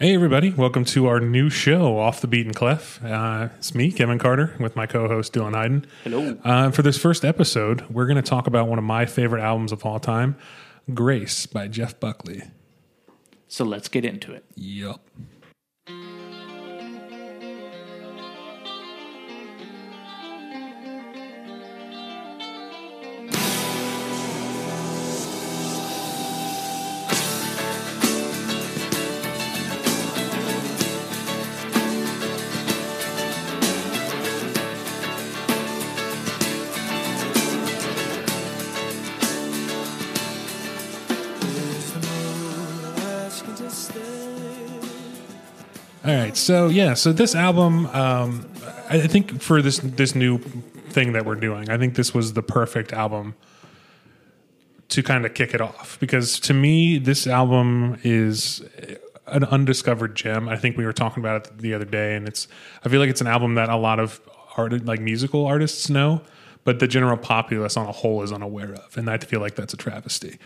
[0.00, 0.50] Hey, everybody.
[0.50, 3.04] Welcome to our new show, Off the Beaten Clef.
[3.04, 5.86] Uh, it's me, Kevin Carter, with my co host, Dillon Hyden.
[6.04, 6.38] Hello.
[6.44, 9.72] Uh, for this first episode, we're going to talk about one of my favorite albums
[9.72, 10.36] of all time,
[10.94, 12.42] Grace by Jeff Buckley.
[13.48, 14.44] So let's get into it.
[14.54, 15.00] Yup.
[46.48, 48.48] So yeah, so this album, um,
[48.88, 52.42] I think for this this new thing that we're doing, I think this was the
[52.42, 53.34] perfect album
[54.88, 58.62] to kind of kick it off because to me, this album is
[59.26, 60.48] an undiscovered gem.
[60.48, 62.48] I think we were talking about it the other day, and it's
[62.82, 64.18] I feel like it's an album that a lot of
[64.56, 66.22] art like musical artists know,
[66.64, 69.74] but the general populace on a whole is unaware of, and I feel like that's
[69.74, 70.38] a travesty.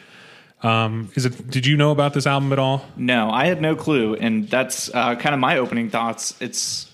[0.63, 1.51] Um, is it?
[1.51, 2.85] Did you know about this album at all?
[2.97, 6.35] No, I had no clue, and that's uh, kind of my opening thoughts.
[6.41, 6.91] It's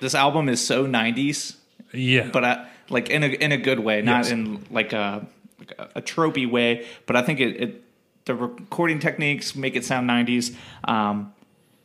[0.00, 1.56] this album is so '90s,
[1.92, 4.30] Yeah, but I, like in a in a good way, not Yes.
[4.30, 5.26] in like a
[5.58, 6.86] like a, a tropey way.
[7.06, 7.82] But I think it, it
[8.24, 10.56] the recording techniques make it sound '90s.
[10.84, 11.34] Um,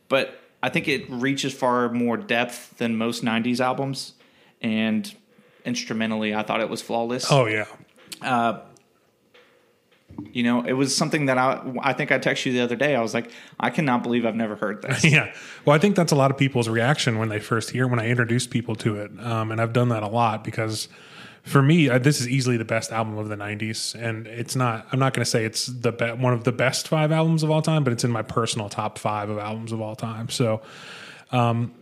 [0.08, 4.14] but I think it reaches far more depth than most '90s albums,
[4.62, 5.14] and
[5.66, 7.30] instrumentally, I thought it was flawless.
[7.30, 7.66] oh yeah,
[10.32, 12.96] You know, it was something that I I think I texted you the other day.
[12.96, 13.30] I was like,
[13.60, 15.04] I cannot believe I've never heard this.
[15.12, 15.32] yeah.
[15.64, 18.08] Well, I think that's a lot of people's reaction when they first hear when I
[18.08, 20.88] introduce people to it, um, and I've done that a lot because
[21.48, 24.86] for me, uh, this is easily the best album of the '90s, and it's not.
[24.92, 27.50] I'm not going to say it's the be- one of the best five albums of
[27.50, 30.28] all time, but it's in my personal top five of albums of all time.
[30.28, 30.60] So,
[31.32, 31.72] um,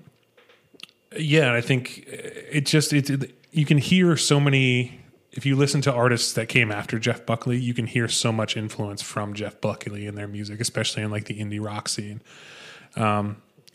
[1.19, 5.00] yeah, I think it just it, it you can hear so many.
[5.37, 8.56] If you listen to artists that came after Jeff Buckley, you can hear so much
[8.56, 12.22] influence from Jeff Buckley in their music, especially in like the indie rock scene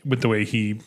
[0.04, 0.82] with the way he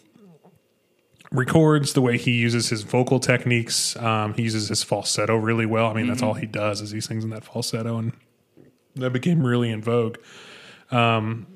[1.30, 3.96] records, the way he uses his vocal techniques.
[3.96, 5.86] Um, he uses his falsetto really well.
[5.86, 8.12] I mean, that's all he does is he sings in that falsetto, and
[8.96, 10.18] that became really in vogue.
[10.90, 11.46] Um,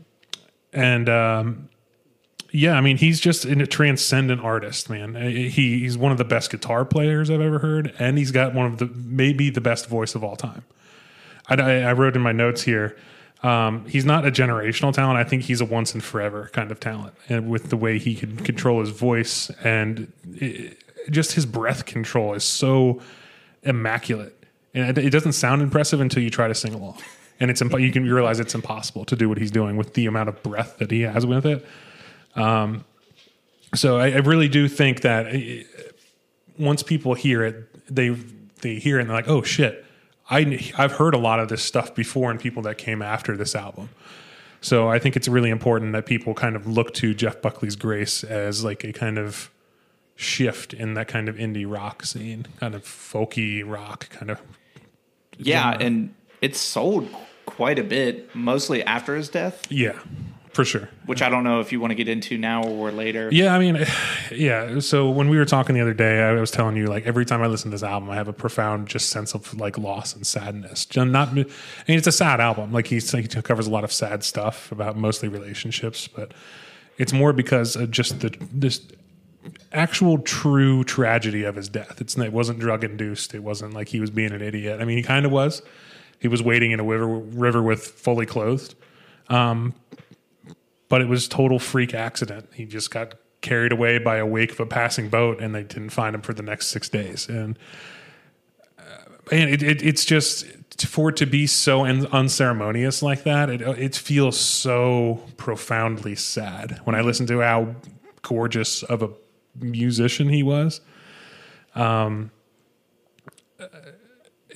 [0.72, 1.68] and um,
[2.50, 5.16] yeah, I mean, he's just a transcendent artist, man.
[5.16, 8.54] Uh, He he's one of the best guitar players I've ever heard, and he's got
[8.54, 10.64] one of the maybe the best voice of all time.
[11.48, 12.96] I, I, wrote in my notes here.
[13.42, 15.18] Um, he's not a generational talent.
[15.18, 18.14] I think he's a once and forever kind of talent, and with the way he
[18.14, 20.78] can control his voice and it,
[21.10, 23.00] just his breath control is so
[23.62, 24.44] immaculate,
[24.74, 26.98] and it, doesn't sound impressive until you try to sing along,
[27.40, 30.28] and it's you can realize it's impossible to do what he's doing with the amount
[30.28, 31.64] of breath that he has with it.
[32.38, 32.84] Um,
[33.74, 35.38] so I, I really do think that uh,
[36.58, 38.10] once people hear it, they
[38.62, 39.84] they hear it and they're like, oh shit,
[40.30, 43.54] I I've heard a lot of this stuff before in people that came after this
[43.54, 43.90] album.
[44.60, 48.24] So I think it's really important that people kind of look to Jeff Buckley's Grace
[48.24, 49.50] as like a kind of
[50.16, 54.40] shift in that kind of indie rock scene, kind of folky rock, kind of
[55.36, 55.86] Yeah, genre.
[55.86, 57.08] and it sold
[57.46, 59.98] quite a bit, mostly after his death, yeah,
[60.58, 60.88] for sure.
[61.06, 63.28] which I don't know if you want to get into now or later.
[63.30, 63.86] Yeah, I mean,
[64.32, 64.80] yeah.
[64.80, 67.42] So when we were talking the other day, I was telling you like every time
[67.42, 70.26] I listen to this album, I have a profound just sense of like loss and
[70.26, 70.88] sadness.
[70.96, 71.46] Not, I mean,
[71.86, 72.72] it's a sad album.
[72.72, 76.34] Like he's, he covers a lot of sad stuff about mostly relationships, but
[76.96, 78.80] it's more because of just the this
[79.70, 82.00] actual true tragedy of his death.
[82.00, 83.32] It's it wasn't drug induced.
[83.32, 84.80] It wasn't like he was being an idiot.
[84.80, 85.62] I mean, he kind of was.
[86.18, 88.74] He was waiting in a river, river with fully clothed
[89.28, 89.74] um,
[90.88, 92.48] but it was total freak accident.
[92.54, 95.90] He just got carried away by a wake of a passing boat, and they didn't
[95.90, 97.28] find him for the next six days.
[97.28, 97.58] And
[98.78, 98.82] uh,
[99.30, 100.46] man, it, it, it's just
[100.86, 103.50] for it to be so un- unceremonious like that.
[103.50, 107.74] It it feels so profoundly sad when I listen to how
[108.22, 109.10] gorgeous of a
[109.60, 110.80] musician he was.
[111.74, 112.30] Um,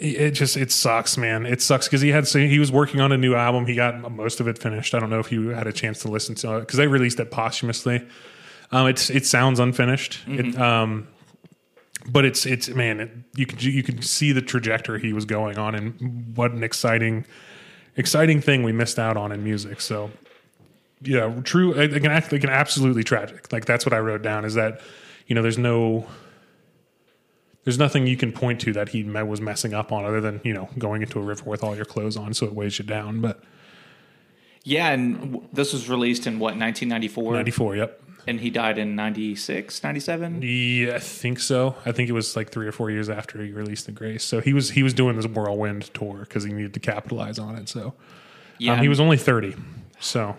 [0.02, 1.46] it just it sucks, man.
[1.46, 3.66] It sucks because he had so he was working on a new album.
[3.66, 4.94] He got most of it finished.
[4.94, 7.20] I don't know if you had a chance to listen to it because they released
[7.20, 8.06] it posthumously.
[8.72, 10.20] Um, it's it sounds unfinished.
[10.26, 11.06] It, um,
[12.08, 15.58] but it's it's man, it, you can you can see the trajectory he was going
[15.58, 17.25] on, and what an exciting
[17.96, 19.81] exciting thing we missed out on in music.
[19.81, 20.10] So
[21.02, 21.75] yeah, true.
[21.75, 23.52] Like an, act- like an absolutely tragic.
[23.52, 24.44] Like that's what I wrote down.
[24.44, 24.81] Is that
[25.26, 26.06] you know there's no
[27.64, 30.53] there's nothing you can point to that he was messing up on other than you
[30.53, 33.20] know going into a river with all your clothes on so it weighs you down.
[33.20, 33.43] But
[34.64, 37.76] Yeah, and w- this was released in what 1994, Ninety four.
[37.76, 38.00] Yep.
[38.26, 40.41] and he died in 96, 97.
[40.43, 41.75] Yeah, I think so.
[41.85, 44.23] I think it was like three or four years after he released the Grace.
[44.25, 47.56] So he was he was doing this whirlwind tour because he needed to capitalize on
[47.56, 47.69] it.
[47.69, 47.94] So
[48.58, 49.55] Yeah, um, he was only thirty.
[50.00, 50.37] So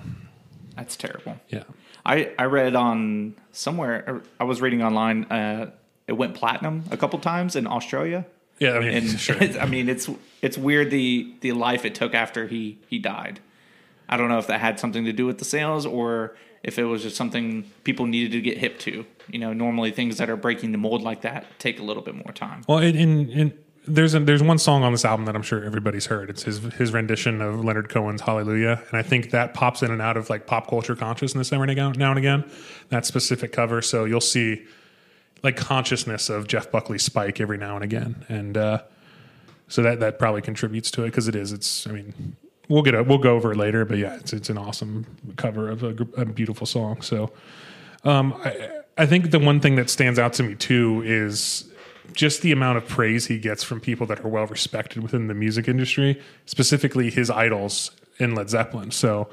[0.76, 1.38] That's terrible.
[1.50, 1.64] yeah.
[2.06, 5.72] I, I read on somewhere, I was reading online, uh,
[6.08, 8.26] it went platinum a couple times in Australia.
[8.60, 9.36] Yeah, I mean, And sure.
[9.36, 10.10] it's- I mean, it's
[10.42, 13.40] it's weird the the life it took after he he died.
[14.10, 16.84] I don't know if that had something to do with the sales or if it
[16.84, 19.06] was just something people needed to get hip to.
[19.30, 22.14] You know, normally things that are breaking the mold like that take a little bit
[22.16, 22.64] more time.
[22.68, 23.54] Well, in, in, in
[23.88, 26.30] there's a, there's one song on this album that I'm sure everybody's heard.
[26.30, 30.02] It's his his rendition of Leonard Cohen's Hallelujah, and I think that pops in and
[30.02, 32.44] out of like pop culture consciousness every now now and again.
[32.90, 34.64] That specific cover, so you'll see
[35.44, 38.81] like consciousness of Jeff Buckley's Spike every now and again, and uh,
[39.68, 41.51] so that that probably contributes to it because it is.
[41.51, 42.36] It's I mean.
[42.69, 45.06] We'll get a, we'll go over it later, but yeah, it's it's an awesome
[45.36, 47.01] cover of a, a beautiful song.
[47.01, 47.34] So,
[48.06, 51.66] um, I, I think the one thing that stands out to me too is
[52.13, 55.34] just the amount of praise he gets from people that are well respected within the
[55.34, 58.92] music industry, specifically his idols in Led Zeppelin.
[58.92, 59.28] So,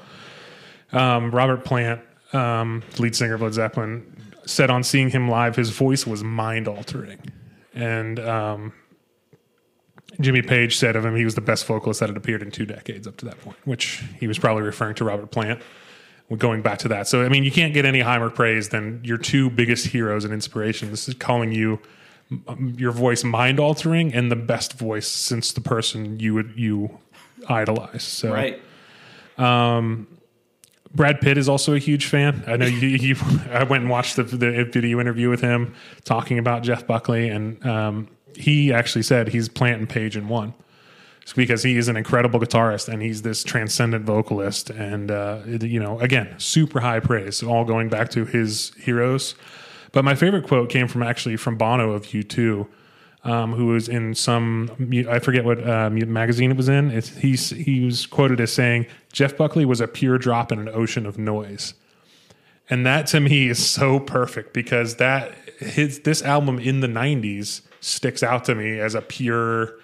[0.91, 2.01] um, Robert Plant,
[2.33, 4.10] um, lead singer of Led Zeppelin,
[4.45, 7.19] said on seeing him live, his voice was mind altering.
[7.73, 8.73] And um,
[10.19, 12.65] Jimmy Page said of him, he was the best vocalist that had appeared in two
[12.65, 15.61] decades up to that point, which he was probably referring to Robert Plant.
[16.37, 19.17] Going back to that, so I mean, you can't get any higher praise than your
[19.17, 21.81] two biggest heroes and inspirations This is calling you
[22.47, 26.99] um, your voice mind altering and the best voice since the person you would you
[27.49, 28.03] idolize.
[28.03, 28.61] So Right.
[30.93, 32.43] Brad Pitt is also a huge fan.
[32.47, 32.87] I know you.
[32.87, 33.15] you
[33.51, 35.73] I went and watched the, the video interview with him
[36.03, 40.53] talking about Jeff Buckley, and um, he actually said he's Plant and Page in one.
[41.21, 45.79] It's because he is an incredible guitarist and he's this transcendent vocalist, and uh, you
[45.79, 47.43] know, again, super high praise.
[47.43, 49.35] All going back to his heroes.
[49.91, 52.67] But my favorite quote came from actually from Bono of U2.
[53.23, 54.71] Um, who was in some
[55.07, 56.89] I forget what uh, magazine it was in.
[56.89, 60.67] It's, he's he was quoted as saying Jeff Buckley was a pure drop in an
[60.69, 61.75] ocean of noise,
[62.67, 67.61] and that to me is so perfect because that his this album in the '90s
[67.79, 69.75] sticks out to me as a pure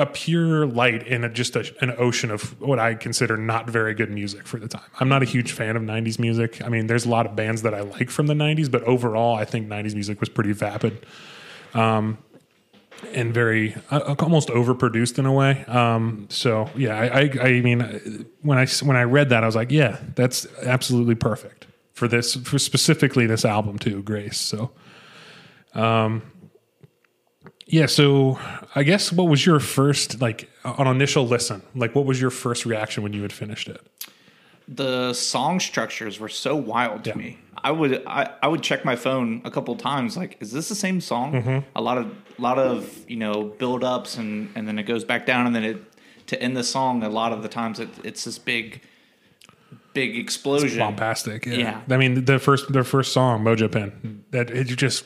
[0.00, 3.94] a pure light in a, just a, an ocean of what I consider not very
[3.94, 4.88] good music for the time.
[4.98, 6.64] I'm not a huge fan of 90s music.
[6.64, 9.36] I mean, there's a lot of bands that I like from the 90s, but overall,
[9.36, 11.04] I think 90s music was pretty vapid
[11.74, 12.18] um,
[13.12, 15.64] and very uh, almost overproduced in a way.
[15.66, 19.56] Um, so yeah, I, I, I mean, when I when I read that, I was
[19.56, 24.38] like, yeah, that's absolutely perfect for this for specifically this album too, Grace.
[24.38, 24.70] So.
[25.74, 26.22] Um,
[27.70, 28.38] yeah, so
[28.74, 31.62] I guess what was your first like on initial listen?
[31.74, 33.80] Like what was your first reaction when you had finished it?
[34.72, 37.16] The song structures were so wild to Yeah.
[37.16, 37.38] me.
[37.62, 40.74] I would I, I would check my phone a couple times like is this the
[40.74, 41.32] same song?
[41.32, 41.58] Mm-hmm.
[41.76, 45.26] A lot of lot of, you know, build ups and and then it goes back
[45.26, 45.82] down and then it
[46.28, 48.80] to end the song a lot of the times it, it's this big
[49.92, 50.78] big explosion.
[50.78, 51.44] Bombastic.
[51.46, 51.56] Yeah.
[51.56, 51.80] Yeah.
[51.90, 55.04] I mean the first their first song, Mojo Pin, that it just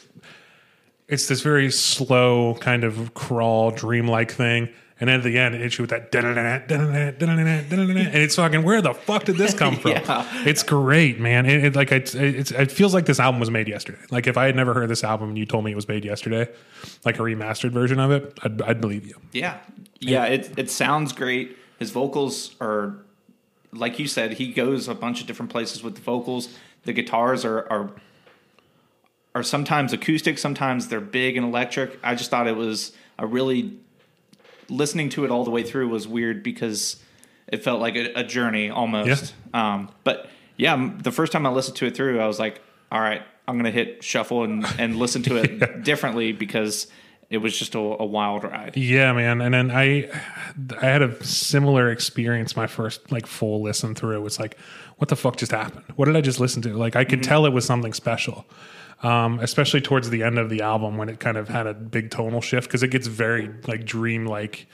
[1.08, 4.69] it's this very slow kind of crawl dreamlike thing.
[5.04, 6.10] And then at the end, it you with that
[6.70, 9.90] and it's fucking where the fuck did this come from?
[9.90, 10.26] Yeah.
[10.46, 11.44] It's great, man.
[11.44, 13.99] It, it like it, it's, it feels like this album was made yesterday.
[14.11, 16.06] Like if I had never heard this album and you told me it was made
[16.06, 16.50] yesterday,
[17.04, 19.20] like a remastered version of it, I'd, I'd believe you.
[19.32, 19.58] Yeah.
[20.00, 21.58] Yeah, it it sounds great.
[21.78, 22.96] His vocals are
[23.73, 26.49] like you said, he goes a bunch of different places with the vocals.
[26.84, 27.90] The guitars are are
[29.34, 31.99] are sometimes acoustic, sometimes they're big and electric.
[32.02, 33.76] I just thought it was a really
[34.68, 37.02] listening to it all the way through was weird because
[37.49, 39.35] it felt like a, a journey almost.
[39.52, 43.00] Um, but yeah, the first time I listened to it through, I was like, all
[43.00, 46.87] right, I'm gonna hit shuffle and, and listen to it differently because
[47.30, 48.76] it was just a, a wild ride.
[48.76, 49.40] Yeah, man.
[49.40, 50.09] And then I,
[50.80, 52.56] I had a similar experience.
[52.56, 54.16] My first like full listen through.
[54.16, 54.56] It was like,
[54.97, 55.85] what the fuck just happened?
[55.97, 56.75] What did I just listen to?
[56.76, 58.47] Like I could tell it was something special.
[59.04, 62.11] Um, especially towards the end of the album when it kind of had a big
[62.11, 64.66] tonal shift because it gets very like dream like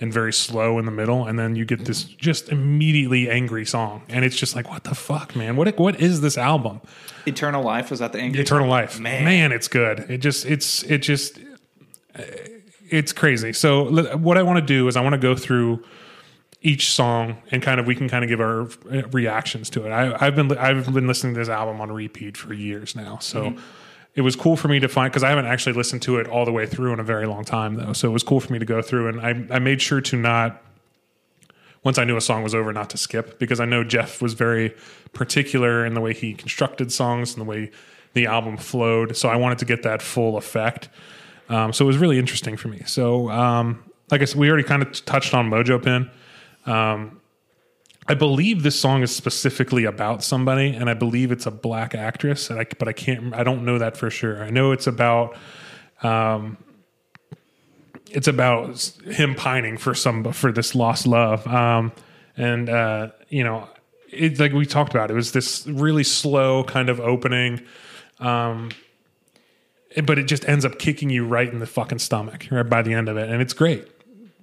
[0.00, 4.02] and very slow in the middle, and then you get this just immediately angry song,
[4.08, 5.56] and it's just like, what the fuck, man?
[5.56, 6.80] What what is this album?
[7.26, 8.70] Eternal Life was that the angry Eternal song?
[8.70, 9.00] Life.
[9.00, 9.24] Man.
[9.24, 9.52] Man.
[9.52, 10.00] it's good.
[10.10, 11.38] It just it's it just
[12.92, 13.52] it's crazy.
[13.52, 15.84] So what I want to do is I want to go through
[16.62, 18.68] each song and kind of we can kind of give our
[19.10, 19.90] reactions to it.
[19.90, 23.56] I, I've been I've been listening to this album on repeat for years now, so.
[24.14, 26.44] It was cool for me to find because I haven't actually listened to it all
[26.44, 27.94] the way through in a very long time though.
[27.94, 30.16] So it was cool for me to go through and I, I made sure to
[30.18, 30.62] not
[31.82, 34.34] once I knew a song was over, not to skip because I know Jeff was
[34.34, 34.74] very
[35.12, 37.70] particular in the way he constructed songs and the way
[38.12, 39.16] the album flowed.
[39.16, 40.88] So I wanted to get that full effect.
[41.48, 42.82] Um, so it was really interesting for me.
[42.86, 46.10] So, um, like I said, we already kind of touched on Mojo Pin.
[46.66, 47.20] Um,
[48.08, 52.50] I believe this song is specifically about somebody, and I believe it's a black actress.
[52.50, 53.34] And I, but I can't.
[53.34, 54.42] I don't know that for sure.
[54.42, 55.36] I know it's about.
[56.02, 56.56] Um,
[58.10, 58.76] it's about
[59.06, 61.46] him pining for some for this lost love.
[61.46, 61.92] Um,
[62.36, 63.68] and uh, you know,
[64.10, 65.10] it's like we talked about.
[65.10, 67.62] It was this really slow kind of opening.
[68.18, 68.70] Um,
[70.04, 72.94] but it just ends up kicking you right in the fucking stomach right by the
[72.94, 73.86] end of it, and it's great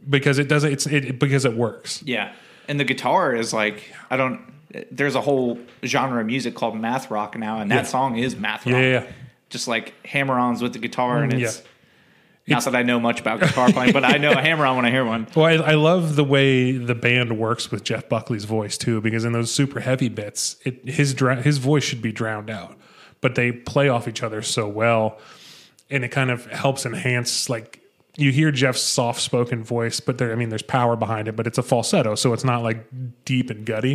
[0.08, 0.72] because it doesn't.
[0.72, 2.04] It's it because it works.
[2.04, 2.34] Yeah,
[2.68, 4.42] and the guitar is like I don't.
[4.92, 7.84] There's a whole genre of music called math rock now, and that Yeah.
[7.84, 8.74] song is math rock.
[8.76, 9.06] Yeah, yeah.
[9.50, 11.64] Just like hammer-ons with the guitar, and it's
[12.48, 14.92] not that I know much about guitar playing, but I know a hammer-on when I
[14.92, 15.28] hear one.
[15.36, 19.26] Well, I, I love the way the band works with Jeff Buckley's voice too, because
[19.26, 22.78] in those super heavy bits, it, his his voice should be drowned out,
[23.22, 25.18] but they play off each other so well,
[25.90, 27.79] and it kind of helps enhance like
[28.20, 31.48] you hear Jeff's soft spoken voice, but there, I mean, there's power behind it, but
[31.48, 32.86] it's a falsetto, so it's not like
[33.26, 33.94] deep and gutty,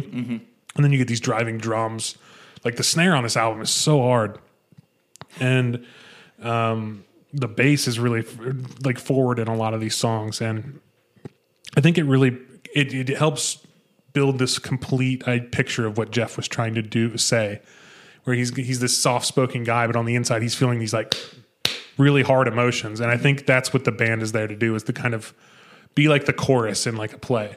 [0.75, 2.17] and then you get these driving drums,
[2.65, 4.39] like the snare on this album is so hard,
[5.41, 5.85] and
[6.43, 8.25] um, the bass is really
[8.83, 10.81] like forward in a lot of these songs, and
[11.77, 12.37] I think it really
[12.75, 13.59] it, it helps
[14.13, 17.61] build this complete uh, picture of what Jeff was trying to do say,
[18.25, 21.15] where he's he's this soft spoken guy, but on the inside he's feeling these like
[21.97, 24.83] really hard emotions, and I think that's what the band is there to do is
[24.85, 25.35] to kind of
[25.95, 27.57] be like the chorus in like a play,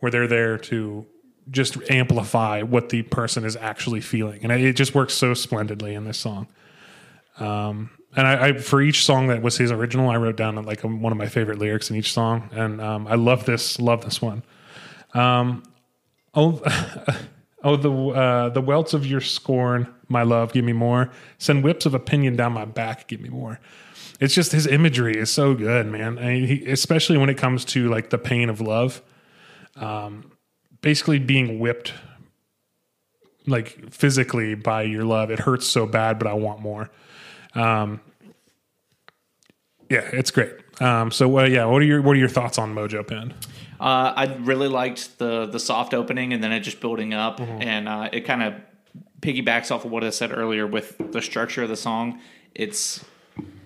[0.00, 1.06] where they're there to
[1.50, 6.04] just amplify what the person is actually feeling, and it just works so splendidly in
[6.04, 6.46] this song.
[7.38, 10.80] Um, and I, I for each song that was his original, I wrote down like
[10.82, 14.22] one of my favorite lyrics in each song, and um, I love this, love this
[14.22, 14.42] one.
[15.12, 15.62] Um,
[16.34, 16.62] oh,
[17.66, 21.10] oh, the uh, the welts of your scorn, my love, give me more.
[21.38, 23.60] Send whips of opinion down my back, give me more.
[24.20, 26.18] It's just his imagery is so good, man.
[26.18, 29.02] I mean, he, especially when it comes to like the pain of love.
[29.74, 30.32] Um,
[30.80, 31.92] basically being whipped
[33.46, 35.30] like physically by your love.
[35.30, 36.90] It hurts so bad, but I want more.
[37.54, 38.00] Um,
[39.88, 40.52] yeah, it's great.
[40.80, 43.34] Um, so uh, yeah, what are your what are your thoughts on Mojo Pin?
[43.80, 47.62] Uh, I really liked the the soft opening and then it just building up, Mm-hmm.
[47.62, 48.54] and uh, it kind of
[49.20, 52.20] piggybacks off of what I said earlier with the structure of the song.
[52.54, 53.04] It's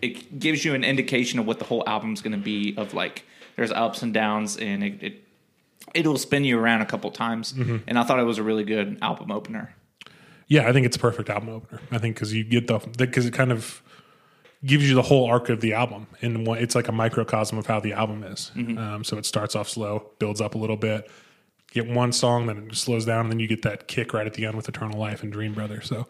[0.03, 2.75] it gives you an indication of what the whole album's going to be.
[2.77, 3.25] Of like,
[3.57, 5.25] there's ups and downs, and it, it
[5.95, 7.53] it'll spin you around a couple times.
[7.53, 7.77] Mm-hmm.
[7.87, 9.75] And I thought it was a really good album opener.
[10.49, 11.81] Yeah, I think it's a perfect album opener.
[11.93, 13.83] I think because you get the because it kind of
[14.65, 17.81] gives you the whole arc of the album, and it's like a microcosm of how
[17.81, 18.51] the album is.
[18.57, 21.11] Um, so it starts off slow, builds up a little bit.
[21.73, 24.35] Get one song, then it slows down, and then you get that kick right at
[24.35, 25.81] the end with Eternal Life and Dream Brother.
[25.81, 26.07] So,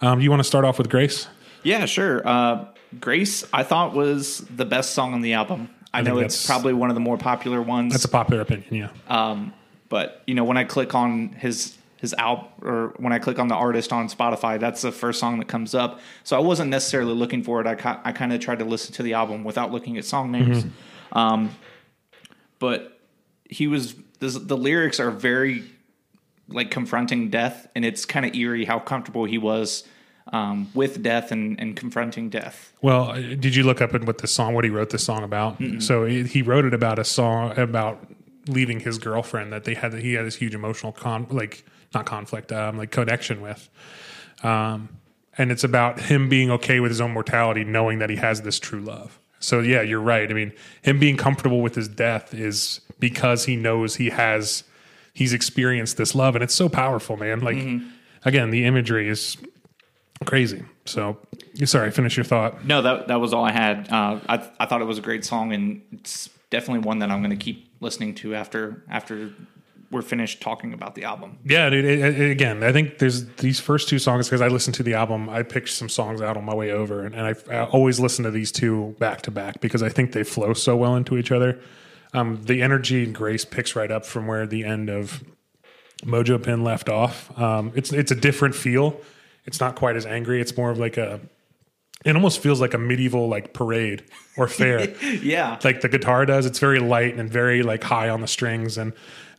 [0.00, 1.28] um, you want to start off with Grace?
[1.62, 2.26] Yeah, sure.
[2.26, 2.66] Uh,
[3.00, 5.68] Grace, I thought was the best song on the album.
[5.92, 7.92] I, think know it's probably one of the more popular ones.
[7.92, 8.74] That's a popular opinion.
[8.74, 8.88] Yeah.
[9.08, 9.52] Um,
[9.88, 13.48] but you know, when I click on his his album or when I click on
[13.48, 16.00] the artist on Spotify, that's the first song that comes up.
[16.22, 17.66] So I wasn't necessarily looking for it.
[17.66, 20.30] I ki- I kind of tried to listen to the album without looking at song
[20.30, 20.66] names.
[21.12, 21.54] Um,
[22.58, 23.00] but
[23.48, 25.64] he was the, the lyrics are very
[26.46, 29.84] like confronting death, and it's kind of eerie how comfortable he was
[30.30, 32.74] um, with death and, and confronting death.
[32.82, 35.22] Well, uh, did you look up at what this song, what he wrote the song
[35.22, 35.56] about?
[35.78, 38.06] So he, he wrote it about a song about
[38.46, 39.94] leaving his girlfriend that they had.
[39.94, 43.68] He had this huge emotional con, like not conflict, um, like connection with.
[44.42, 44.88] Um,
[45.36, 48.58] and it's about him being okay with his own mortality, knowing that he has this
[48.58, 49.18] true love.
[49.40, 50.30] So yeah, you're right.
[50.30, 54.64] I mean, him being comfortable with his death is because he knows he has,
[55.12, 57.40] he's experienced this love, and it's so powerful, man.
[57.40, 57.58] Like
[58.24, 59.36] again, the imagery is
[60.24, 60.64] crazy.
[60.86, 61.18] So
[61.64, 62.64] sorry, finish your thought.
[62.64, 63.92] No, that that was all I had.
[63.92, 67.20] Uh, I I thought it was a great song, and it's definitely one that I'm
[67.20, 69.32] going to keep listening to after after
[69.94, 71.38] we're finished talking about the album.
[71.44, 71.84] Yeah, dude.
[71.86, 74.92] It, it- again, I think there's these first two songs because I listened to the
[74.94, 75.30] album.
[75.30, 78.24] I picked some songs out on my way over, and, and I, I always listen
[78.24, 81.32] to these two back to back because I think they flow so well into each
[81.32, 81.58] other.
[82.12, 85.24] Um, the energy and grace picks right up from where the end of
[86.04, 87.36] Mojo Pin left off.
[87.38, 89.00] Um, it's it's a different feel.
[89.46, 90.40] It's not quite as angry.
[90.40, 91.20] It's more of like a.
[92.04, 94.04] It almost feels like a medieval like parade
[94.36, 94.94] or fair.
[95.02, 96.44] Yeah, like the guitar does.
[96.44, 98.92] It's very light and very like high on the strings, and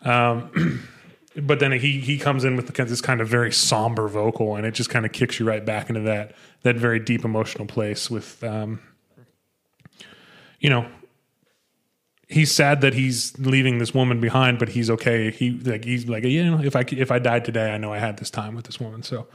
[0.06, 0.88] um,
[1.36, 4.74] but then he he comes in with this kind of very somber vocal, and it
[4.74, 8.44] just kind of kicks you right back into that that very deep emotional place with,
[8.44, 8.80] um,
[10.60, 10.88] you know,
[12.28, 15.32] he's sad that he's leaving this woman behind, but he's okay.
[15.32, 18.00] He like he's like you know if I if I died today, I know I
[18.00, 19.04] had this time with this woman.
[19.04, 19.28] So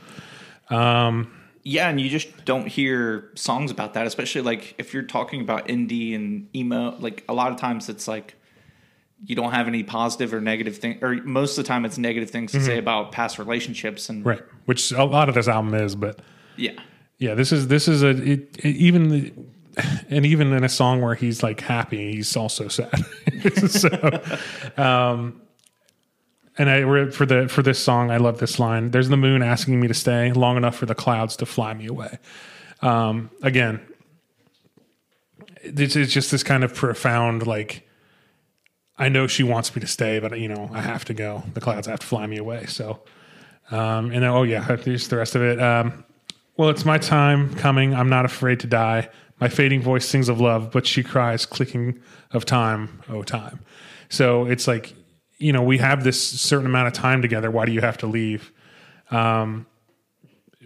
[0.71, 1.31] um,
[1.63, 5.69] Yeah, and you just don't hear songs about that, especially like if you're talking about
[5.69, 6.97] indie and emo.
[6.99, 8.35] Like a lot of times, it's like
[9.25, 12.31] you don't have any positive or negative thing, or most of the time, it's negative
[12.31, 14.09] things to say about past relationships.
[14.09, 16.21] And right, which a lot of this album is, but
[16.57, 16.73] yeah,
[17.19, 19.33] yeah, this is this is a it, it, even the,
[20.09, 23.05] and even in a song where he's like happy, he's also sad.
[23.69, 24.23] so,
[24.77, 25.43] um,
[26.57, 28.91] and I for the for this song, I love this line.
[28.91, 31.87] There's the moon asking me to stay long enough for the clouds to fly me
[31.87, 32.19] away.
[32.81, 33.81] Um, again,
[35.65, 37.87] this is just this kind of profound like.
[39.01, 41.43] I know she wants me to stay, but you know I have to go.
[41.55, 42.67] The clouds have to fly me away.
[42.67, 43.01] So,
[43.71, 45.61] um, and then, oh yeah, here's the rest of it.
[45.61, 46.05] Um,
[46.59, 47.95] well, it's my time coming.
[47.95, 49.09] I'm not afraid to die.
[49.41, 51.99] My fading voice sings of love, but she cries, clicking
[52.33, 53.61] of time, oh time.
[54.11, 54.95] So it's like,
[55.39, 57.51] you know, we have this certain amount of time together.
[57.51, 58.53] Why do you have to leave?
[59.11, 59.65] Um,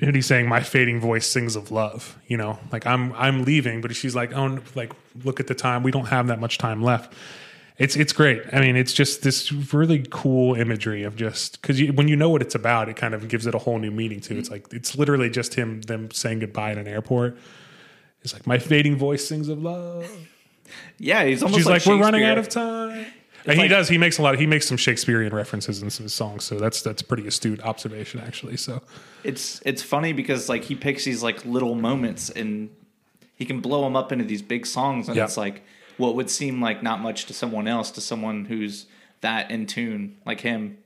[0.00, 2.18] and he's saying, my fading voice sings of love.
[2.26, 5.84] You know, like I'm I'm leaving, but she's like, oh, like look at the time.
[5.84, 7.12] We don't have that much time left.
[7.76, 8.42] It's it's great.
[8.52, 12.30] I mean, it's just this really cool imagery of just because you, when you know
[12.30, 14.36] what it's about, it kind of gives it a whole new meaning too.
[14.38, 17.36] It's like it's literally just him them saying goodbye at an airport.
[18.22, 20.08] It's like my fading voice sings of love.
[20.98, 23.06] yeah, he's almost She's like, we're running out of time.
[23.46, 23.88] And he like- does.
[23.88, 24.38] He makes a lot.
[24.38, 28.56] He makes some Shakespearean references in some songs, so that's that's pretty astute observation actually.
[28.56, 28.82] So
[29.24, 32.70] It's it's funny because like he picks these like little moments and
[33.34, 35.24] he can blow them up into these big songs, and Yeah.
[35.24, 35.62] it's like
[35.96, 38.86] what would seem like not much to someone else to someone who's
[39.20, 40.78] that in tune like him.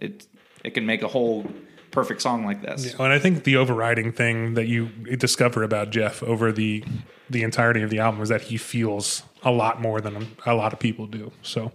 [0.00, 0.26] It
[0.64, 1.46] it can make a whole
[1.90, 2.86] perfect song like this.
[2.86, 6.84] Yeah, And I think the overriding thing that you discover about Jeff over the
[7.30, 10.72] the entirety of the album is that he feels a lot more than a lot
[10.72, 11.32] of people do.
[11.42, 11.72] So,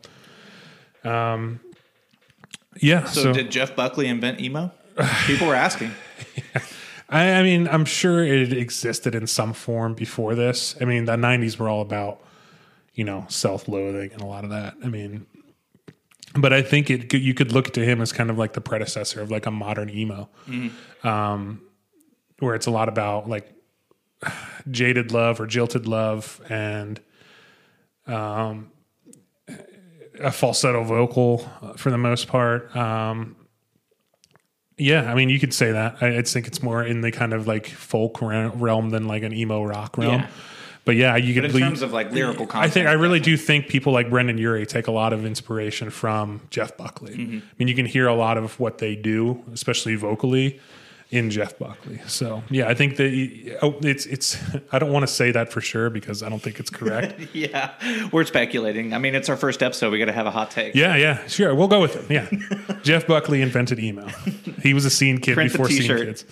[1.03, 1.59] um,
[2.81, 3.05] yeah.
[3.05, 4.71] So, So, did Jeff Buckley invent emo?
[5.25, 5.91] People were asking.
[7.09, 10.75] I, I mean, I'm sure it existed in some form before this.
[10.81, 12.21] I mean, the '90s were all about
[12.97, 14.73] you know self-loathing and a lot of that.
[14.83, 15.25] I mean,
[16.33, 19.21] but I think it you could look to him as kind of like the predecessor
[19.21, 20.27] of like a modern emo,
[21.03, 21.61] um,
[22.39, 23.53] where it's a lot about like
[24.69, 26.99] jaded love or jilted love and
[28.07, 28.71] um,
[30.19, 32.75] a falsetto vocal for the most part.
[32.75, 33.35] Um,
[34.79, 35.97] yeah, I mean, you could say that.
[36.01, 39.33] I, I think it's more in the kind of like folk realm than like an
[39.33, 40.21] emo rock realm.
[40.21, 40.27] Yeah.
[40.87, 43.35] But yeah, you could in terms of, like, lyrical content, I think I really do
[43.35, 47.13] think people like Brendon Urie take a lot of inspiration from Jeff Buckley.
[47.13, 47.39] Mm-hmm.
[47.39, 50.61] I mean, you can hear a lot of what they do, especially vocally,
[51.11, 51.99] in Jeff Buckley.
[52.07, 54.37] So yeah, I think that oh, it's it's.
[54.71, 57.19] I don't want to say that for sure because I don't think it's correct.
[57.33, 57.73] yeah,
[58.13, 58.93] we're speculating.
[58.93, 59.91] I mean, it's our first episode.
[59.91, 60.73] We got to have a hot take.
[60.73, 62.09] yeah, yeah, sure, we'll go with it.
[62.09, 64.07] Yeah, Jeff Buckley invented emo.
[64.63, 66.23] He was a scene kid Print before scene kids.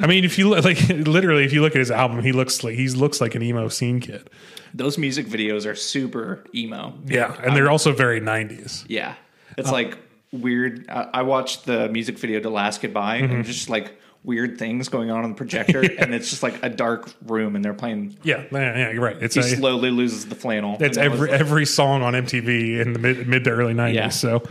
[0.00, 2.64] I mean, if you look, like literally, if you look at his album, he looks
[2.64, 4.28] like he looks like an emo scene kid.
[4.74, 6.94] Those music videos are super emo.
[7.06, 8.84] Yeah, and they're also very '90s.
[8.88, 9.14] Yeah,
[9.56, 9.98] it's like
[10.32, 10.86] weird.
[10.88, 13.34] I, I watched the music video to "Last Goodbye" Mm-hmm.
[13.34, 16.68] and just like weird things going on on the projector, and it's just like a
[16.68, 18.16] dark room, and they're playing.
[18.22, 19.16] Yeah, yeah, yeah, you're right.
[19.22, 20.76] It's He a, slowly loses the flannel.
[20.80, 23.50] it's and I was every like, every song on MTV in the mid mid to
[23.50, 23.94] early '90s.
[23.94, 24.08] Yeah.
[24.10, 24.42] So.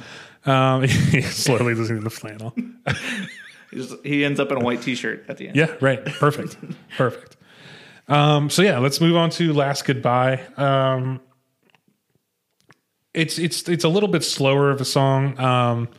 [0.45, 0.87] Um,
[1.23, 2.55] slowly losing the flannel.
[4.03, 5.55] He ends up in a white T-shirt at the end.
[5.55, 6.03] Yeah, right.
[6.05, 6.57] Perfect.
[6.97, 7.37] Perfect.
[8.07, 10.41] Um, so yeah, let's move on to Last Goodbye.
[10.55, 11.19] Um,
[13.13, 15.89] it's it's it's a little bit slower of a song, um,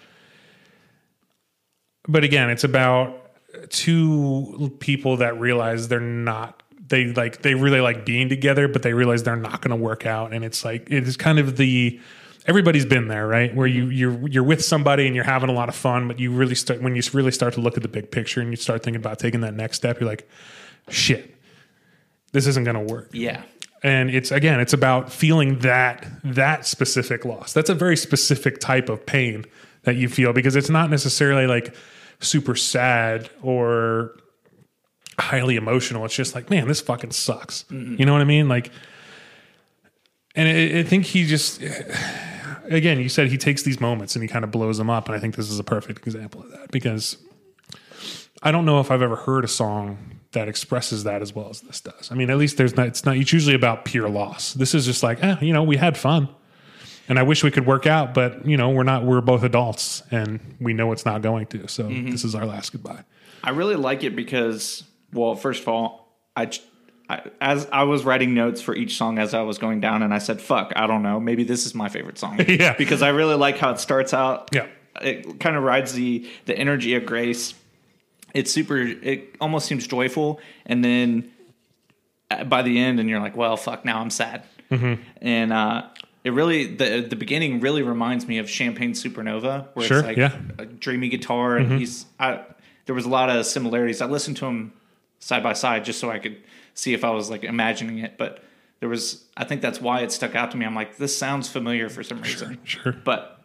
[2.07, 3.29] but again, it's about
[3.71, 8.95] two people that realize they're not they like they really like being together, but they
[8.95, 12.01] realize they're not going to work out, and it's like it is kind of the
[12.47, 13.55] everybody's been there, right?
[13.55, 16.31] Where you you're you're with somebody and you're having a lot of fun, but you
[16.33, 18.83] really start when you really start to look at the big picture and you start
[18.83, 20.29] thinking about taking that next step, you're like,
[20.89, 21.35] shit,
[22.33, 23.11] this isn't going to work.
[23.13, 23.43] Yeah.
[23.83, 27.53] and it's again it's about feeling that that specific loss.
[27.53, 29.45] That's a very specific type of pain
[29.85, 31.75] that you feel because it's not necessarily like
[32.21, 34.17] super sad or
[35.19, 36.05] highly emotional.
[36.05, 37.65] It's just like man this fucking sucks.
[37.71, 38.49] You know what i mean?
[38.49, 38.73] Like
[40.39, 41.61] and I, I think he just
[42.71, 45.17] again you said he takes these moments and he kind of blows them up and
[45.17, 47.17] i think this is a perfect example of that because
[48.43, 51.61] I don't know if I've ever heard a song that expresses that as well as
[51.63, 52.11] this does.
[52.13, 52.87] I mean, at least there's not.
[52.87, 53.17] It's not.
[53.17, 54.55] It's usually about pure loss.
[54.55, 56.29] This is just like, eh, you know, we had fun,
[57.09, 59.05] and I wish we could work out, but you know, we're not.
[59.05, 61.67] We're both adults, and we know it's not going to.
[61.69, 63.05] So this is our last goodbye.
[63.43, 66.51] I really like it because, well, first of all, I
[67.09, 70.13] I, as I was writing notes for each song as I was going down, and
[70.13, 71.19] I said, "Fuck, I don't know.
[71.21, 72.75] Maybe this is my favorite song." Yeah.
[72.77, 74.51] because I really like how it starts out.
[74.53, 74.67] Yeah.
[75.01, 77.55] it kind of rides the the energy of Grace.
[78.35, 78.77] It's super.
[78.79, 81.31] It almost seems joyful, and then
[82.31, 85.03] uh, by the end, and you're like, "Well, fuck, now I'm sad." Mm-hmm.
[85.23, 85.87] And uh,
[86.25, 90.17] it really the the beginning really reminds me of Champagne Supernova, where Sure, it's like
[90.19, 90.29] yeah.
[90.31, 90.61] Mm-hmm.
[90.61, 92.05] a dreamy guitar, and he's.
[92.21, 92.43] I,
[92.85, 94.03] there was a lot of similarities.
[94.03, 94.73] I listened to him
[95.21, 96.37] side by side just so I could
[96.79, 98.43] see if I was like imagining it, but
[98.81, 99.25] there was.
[99.37, 100.65] I think that's why it stuck out to me.
[100.65, 102.59] I'm like, this sounds familiar for some reason.
[102.63, 102.83] Sure.
[102.85, 103.01] sure.
[103.05, 103.41] But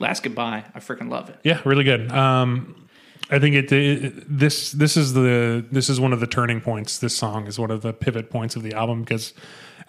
[0.00, 1.38] last goodbye, I freaking love it.
[1.44, 2.10] Yeah, really good.
[2.10, 2.88] Um,
[3.30, 6.98] I think it, it this this is the this is one of the turning points.
[6.98, 9.34] This song is one of the pivot points of the album because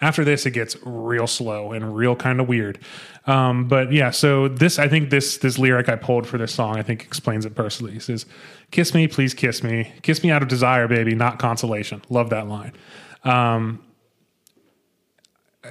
[0.00, 2.78] after this it gets real slow and real kind of weird.
[3.26, 6.76] Um, but yeah, so this I think this this lyric I pulled for this song
[6.76, 7.92] I think explains it personally.
[7.92, 8.26] He says,
[8.70, 12.48] "Kiss me, please kiss me, kiss me out of desire, baby, not consolation." Love that
[12.48, 12.72] line.
[13.24, 13.84] Um,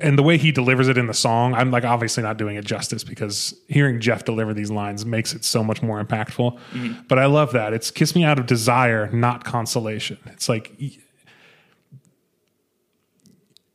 [0.01, 2.63] and the way he delivers it in the song, I'm like obviously not doing it
[2.63, 6.59] justice because hearing Jeff deliver these lines makes it so much more impactful.
[7.07, 7.73] But I love that.
[7.73, 10.19] It's kiss me out of desire, not consolation.
[10.27, 10.71] It's like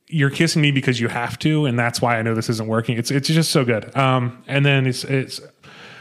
[0.08, 2.98] you're kissing me because you have to, and that's why I know this isn't working.
[2.98, 3.94] It's it's just so good.
[3.96, 5.40] Um, and then it's it's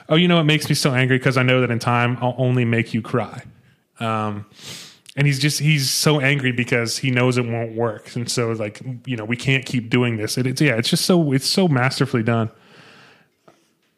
[0.10, 2.36] oh, you know, it makes me so angry because I know that in time I'll
[2.38, 3.44] only make you cry.
[4.00, 4.46] Um,
[5.16, 8.82] and he's just he's so angry because he knows it won't work and so like
[9.06, 11.68] you know we can't keep doing this and it's yeah it's just so it's so
[11.68, 12.50] masterfully done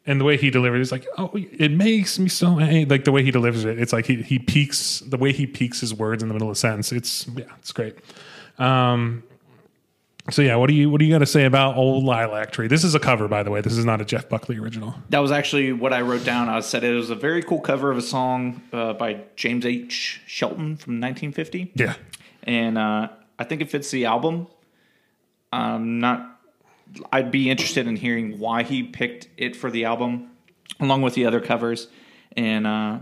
[0.06, 2.84] and the way he delivers it is like oh it makes me so angry.
[2.84, 5.80] like the way he delivers it it's like he, he peaks the way he peaks
[5.80, 7.96] his words in the middle of a sentence it's yeah it's great
[8.58, 9.22] um
[10.30, 12.66] so yeah what do you what do you got to say about old lilac tree
[12.68, 15.20] this is a cover by the way this is not a jeff buckley original That
[15.20, 16.48] was actually what I wrote down.
[16.48, 20.20] I said it was a very cool cover of a song uh, by James H.
[20.26, 21.72] Shelton from 1950.
[21.74, 21.94] yeah
[22.42, 23.08] and uh,
[23.38, 24.46] I think it fits the album.
[25.52, 26.40] I'm not.
[27.12, 30.30] I'd be interested in hearing why he picked it for the album,
[30.80, 31.88] along with the other covers,
[32.36, 32.98] and uh,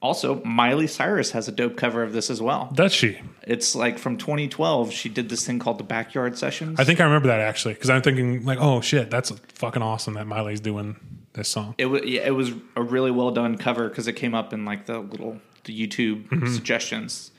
[0.00, 2.70] also Miley Cyrus has a dope cover of this as well.
[2.74, 4.92] does she It's like from 2012.
[4.92, 6.78] She did this thing called the Backyard Sessions.
[6.78, 10.14] i think i remember that actually because i'm thinking like oh shit that's fucking awesome
[10.14, 10.96] that miley's doing
[11.32, 14.34] this song it was yeah, it was a really well done cover because it came
[14.34, 16.54] up in like the little the YouTube Mm-hmm.
[16.54, 17.30] suggestions,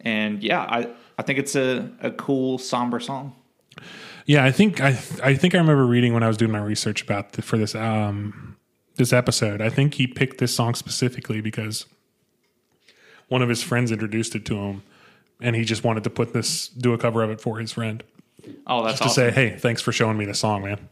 [0.00, 3.34] and yeah, I I think it's a a cool somber song.
[4.26, 4.90] Yeah, I think I
[5.22, 7.74] I think I remember reading when I was doing my research about the, for this
[7.74, 8.56] um
[8.96, 9.60] this episode.
[9.60, 11.84] I think he picked this song specifically because
[13.28, 14.82] one of his friends introduced it to him,
[15.40, 18.02] and he just wanted to put this do a cover of it for his friend
[18.66, 19.24] Oh, that's just awesome.
[19.26, 20.88] To say, "Hey, thanks for showing me the song, man."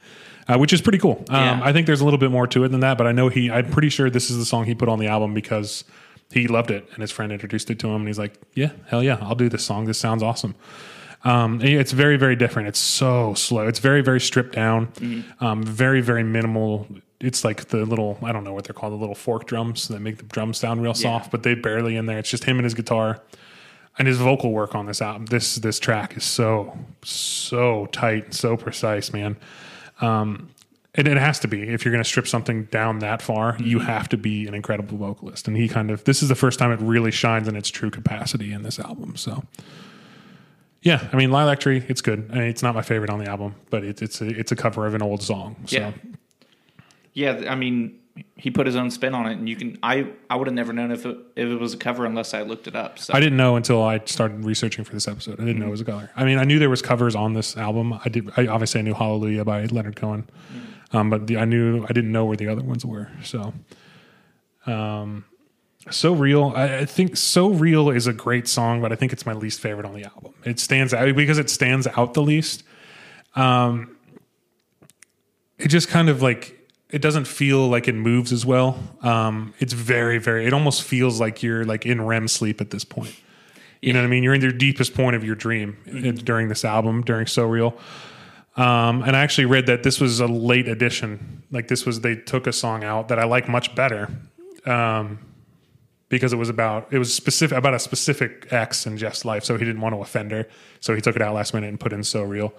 [0.48, 1.24] Uh, which is pretty cool.
[1.28, 1.60] Um, Yeah.
[1.62, 3.50] I think there's a little bit more to it than that, but I know he.
[3.50, 5.84] I'm pretty sure this is the song he put on the album because
[6.32, 9.02] he loved it, and his friend introduced it to him, and he's like, "Yeah, hell
[9.02, 9.84] yeah, I'll do this song.
[9.84, 10.54] This sounds awesome."
[11.24, 12.66] Um, it's very, very different.
[12.68, 13.68] It's so slow.
[13.68, 14.88] It's very, very stripped down.
[15.40, 16.88] Um, very, very minimal.
[17.22, 20.00] It's like the little I don't know what they're called, the little fork drums that
[20.00, 22.18] make the drums sound real soft, but they barely in there.
[22.18, 23.22] It's just him and his guitar
[23.98, 28.56] and his vocal work on this album this this track is so so tight so
[28.56, 29.36] precise man.
[30.00, 30.48] Um
[30.94, 31.62] and it has to be.
[31.62, 34.98] If you're going to strip something down that far you have to be an incredible
[34.98, 35.48] vocalist.
[35.48, 37.90] And he kind of this is the first time it really shines in its true
[37.90, 39.44] capacity in this album so.
[40.80, 42.28] Yeah i mean lilac tree it's good.
[42.32, 44.56] I mean, it's not my favorite on the album but it, it's a it's a
[44.56, 45.76] cover of an old song so.
[45.76, 45.92] Yeah.
[47.12, 47.98] Yeah, I mean,
[48.36, 49.78] he put his own spin on it, and you can.
[49.82, 52.42] I I would have never known if it if it was a cover unless I
[52.42, 52.98] looked it up.
[52.98, 55.40] So I didn't know until I started researching for this episode.
[55.40, 56.10] I didn't know it was a cover.
[56.16, 57.98] I mean, I knew there was covers on this album.
[58.04, 58.30] I did.
[58.36, 60.28] I obviously I knew Hallelujah by Leonard Cohen,
[60.92, 63.08] um, but the, I knew I didn't know where the other ones were.
[63.22, 63.54] So,
[64.66, 65.24] um,
[65.90, 66.52] so real.
[66.54, 69.60] I, I think so real is a great song, but I think it's my least
[69.60, 70.34] favorite on the album.
[70.44, 72.62] It stands out because it stands out the least.
[73.36, 73.96] Um,
[75.58, 76.58] it just kind of like
[76.92, 78.78] it doesn't feel like it moves as well.
[79.00, 80.46] Um, it's very, very.
[80.46, 83.14] It almost feels like you're like in REM sleep at this point.
[83.80, 84.22] You know what I mean?
[84.22, 87.76] You're in your deepest point of your dream uh, during this album, during So Real.
[88.56, 91.42] Um, and I actually read that this was a late addition.
[91.50, 94.10] Like this was they took a song out that I like much better,
[94.66, 95.18] um,
[96.10, 99.44] because it was about it was specific about a specific ex in Jeff's life.
[99.44, 100.46] So he didn't want to offend her,
[100.80, 102.52] so he took it out last minute and put in So Real.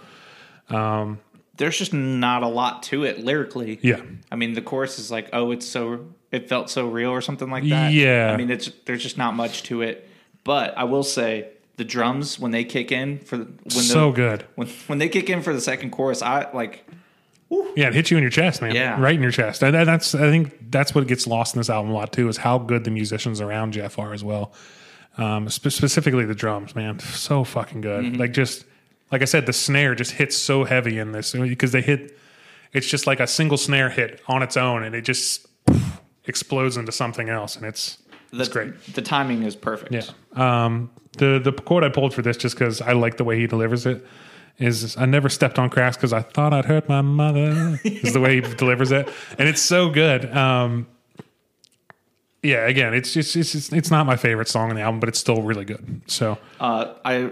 [1.57, 3.79] There's just not a lot to it lyrically.
[3.81, 4.01] Yeah.
[4.31, 7.49] I mean, the chorus is like, "Oh, it's so it felt so real" or something
[7.49, 7.93] like that.
[7.93, 8.31] Yeah.
[8.33, 10.09] I mean, it's there's just not much to it.
[10.43, 14.15] But I will say the drums when they kick in for the, when so the,
[14.15, 14.45] good.
[14.55, 16.85] when when they kick in for the second chorus, I like
[17.49, 18.75] Yeah, it hits you in your chest, man.
[18.75, 18.99] Yeah.
[18.99, 19.63] right in your chest.
[19.63, 22.37] And that's I think that's what gets lost in this album a lot too is
[22.37, 24.53] how good the musicians around Jeff are as well.
[25.17, 28.17] Um, spe- specifically the drums, man, so fucking good.
[28.17, 28.65] Like just
[29.13, 32.17] like I said, the snare just hits so heavy in this because they hit.
[32.73, 35.45] It's just like a single snare hit on its own, and it just
[36.25, 37.99] explodes into something else, and it's
[38.31, 38.73] The, it's great.
[38.95, 39.93] The timing is perfect.
[39.93, 40.01] Yeah.
[40.35, 43.45] Um, the the quote I pulled for this just because I like the way he
[43.45, 44.03] delivers it
[44.57, 47.79] is I never stepped on cracks because I thought I'd hurt my mother.
[47.83, 50.35] is the way he delivers it, and it's so good.
[50.35, 50.87] Um,
[52.41, 55.09] yeah, again, it's just it's it's, it's not my favorite song on the album, but
[55.09, 56.01] it's still really good.
[56.07, 57.31] So Uh, I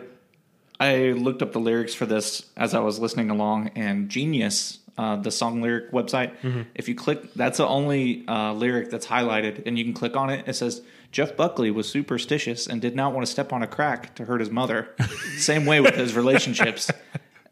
[0.81, 5.15] I looked up the lyrics for this as I was listening along, and Genius, uh,
[5.17, 6.61] the song lyric website, Mm-hmm.
[6.75, 10.29] if you click, that's the only uh, lyric that's highlighted, and you can click on
[10.29, 10.47] it.
[10.47, 14.15] It says Jeff Buckley was superstitious and did not want to step on a crack
[14.15, 14.89] to hurt his mother.
[15.37, 16.89] Same way with his relationships,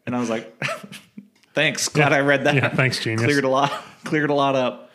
[0.06, 0.52] and I was like,
[1.54, 2.54] thanks, glad I read that.
[2.56, 3.22] yeah, thanks, genius.
[3.26, 3.72] Cleared a lot,
[4.04, 4.90] cleared a lot up.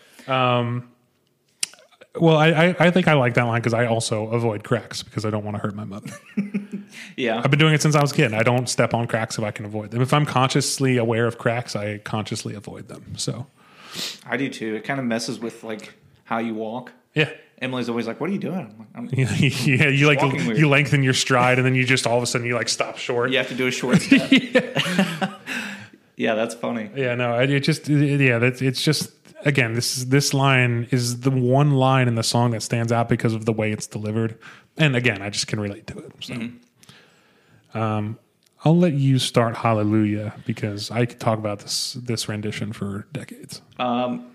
[2.20, 5.26] Well, I, I I think I like that line because I also avoid cracks because
[5.26, 6.12] I don't want to hurt my mother.
[7.18, 8.34] Yeah, I've been doing it since I was a kid.
[8.34, 10.02] I don't step on cracks if I can avoid them.
[10.02, 13.16] If I'm consciously aware of cracks, I consciously avoid them.
[13.18, 13.48] So
[14.26, 14.76] I do too.
[14.76, 15.94] It kind of messes with like
[16.26, 16.94] how you walk.
[17.14, 17.30] yeah.
[17.62, 19.30] Emily's always like, "What are you doing?" I'm like, I'm,
[19.66, 20.58] yeah, you like weird.
[20.58, 22.98] you lengthen your stride and then you just all of a sudden you like stop
[22.98, 23.32] short.
[23.32, 24.30] You have to do a short step.
[26.18, 26.90] yeah, that's funny.
[26.96, 29.12] Yeah, no, it just yeah, that's it's just
[29.44, 33.34] again this this line is the one line in the song that stands out because
[33.34, 34.38] of the way it's delivered,
[34.78, 36.12] and again, I just can relate to it.
[36.22, 38.18] So, um,
[38.64, 43.62] I'll let you start Hallelujah because I could talk about this this rendition for decades.
[43.80, 44.32] Um,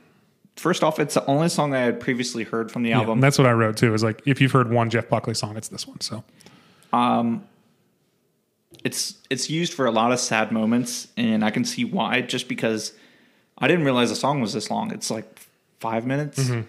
[0.57, 3.12] First off, it's the only song I had previously heard from the Yeah, album.
[3.14, 3.95] and that's what I wrote too.
[3.95, 6.01] Is like if you've heard one Jeff Buckley song, it's this one.
[6.03, 6.23] So
[8.85, 12.21] it's it's used for a lot of sad moments, and I can see why.
[12.23, 12.93] Just because
[13.59, 14.93] I didn't realize the song was this long.
[14.93, 15.40] It's like
[15.81, 16.38] five minutes.
[16.38, 16.62] Mm-hmm.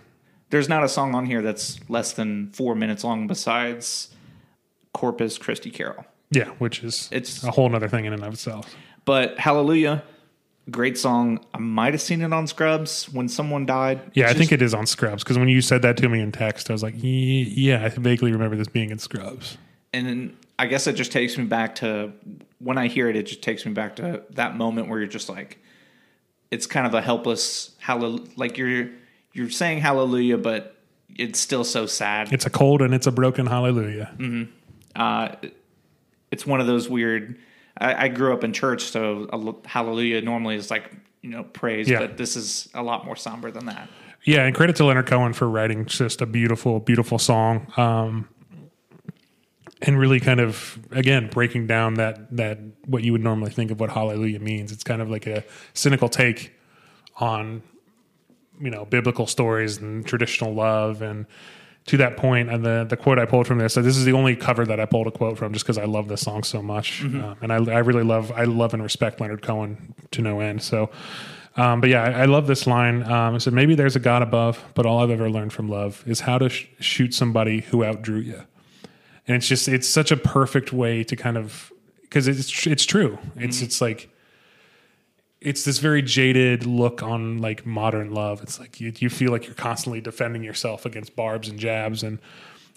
[0.49, 3.27] There's not a song on here that's less than four minutes long.
[3.27, 4.09] Besides
[4.93, 8.75] Corpus Christi Carol, yeah, which is It's- a whole other thing in and of itself.
[9.05, 10.03] but Hallelujah,
[10.69, 11.39] great song.
[11.53, 14.11] I might have seen it on Scrubs when someone died.
[14.13, 16.33] Yeah, I think it is on Scrubs because when you said that to me in
[16.33, 19.57] text, I was like, yeah, I vaguely remember this being in Scrubs.
[19.93, 22.11] and then I guess it just takes me back to
[22.59, 23.15] when I hear it.
[23.15, 25.57] It just takes me back to that moment where you're just like,
[26.51, 28.27] it's kind of a helpless hallelujah.
[28.35, 28.89] Like you're
[29.33, 30.75] you're saying hallelujah, but
[31.15, 32.31] it's still so sad.
[32.31, 34.47] It's a cold and it's a broken hallelujah.
[34.95, 35.35] Uh,
[36.31, 37.37] it's one of those weird.
[37.77, 41.89] I, I grew up in church, so a- hallelujah normally is like you know praise,
[41.89, 41.99] Yeah.
[41.99, 43.89] but this is a lot more somber than that.
[44.23, 47.65] Yeah, and credit to Leonard Cohen for writing just a beautiful, beautiful song.
[47.77, 48.27] Um,
[49.81, 53.79] and really kind of again breaking down that that what you would normally think of
[53.79, 54.71] what hallelujah means.
[54.71, 56.53] It's kind of like a cynical take
[57.17, 57.63] on
[58.59, 61.01] you know biblical stories and traditional love.
[61.01, 61.25] And
[61.87, 64.13] to that point and the the quote I pulled from this so this is the
[64.13, 66.61] only cover that I pulled a quote from just because I love this song so
[66.61, 67.03] much.
[67.03, 70.61] Um, and I, I really love I love and respect Leonard Cohen to no end.
[70.61, 70.91] So
[71.57, 73.03] um, but yeah I, I love this line.
[73.03, 76.03] Um, it said maybe there's a God above but all I've ever learned from love
[76.05, 78.43] is how to sh- shoot somebody who outdrew you
[79.31, 83.17] and it's just it's such a perfect way to kind of because it's it's true
[83.37, 84.09] it's it's like
[85.41, 88.43] it's this very jaded look on like modern love.
[88.43, 92.19] It's like you, you feel like you're constantly defending yourself against barbs and jabs, and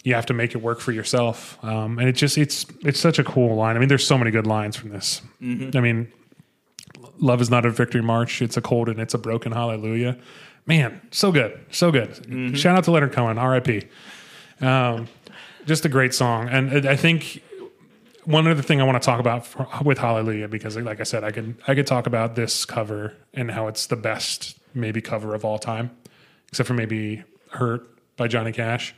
[0.03, 1.63] you have to make it work for yourself.
[1.63, 3.75] Um, and it just it's it's such a cool line.
[3.75, 5.21] I mean, there's so many good lines from this.
[5.75, 6.11] I mean,
[7.19, 8.41] love is not a victory march.
[8.41, 10.17] It's a cold and it's a broken hallelujah.
[10.65, 12.57] Man, so good, so good.
[12.57, 13.83] Shout out to Leonard Cohen, R.I.P.
[14.61, 15.07] Um,
[15.65, 17.41] just a great song, and I think
[18.25, 21.23] one other thing I want to talk about for, with Hallelujah because, like I said,
[21.23, 25.33] I could I could talk about this cover and how it's the best maybe cover
[25.33, 25.91] of all time,
[26.49, 28.93] except for maybe "Hurt" by Johnny Cash.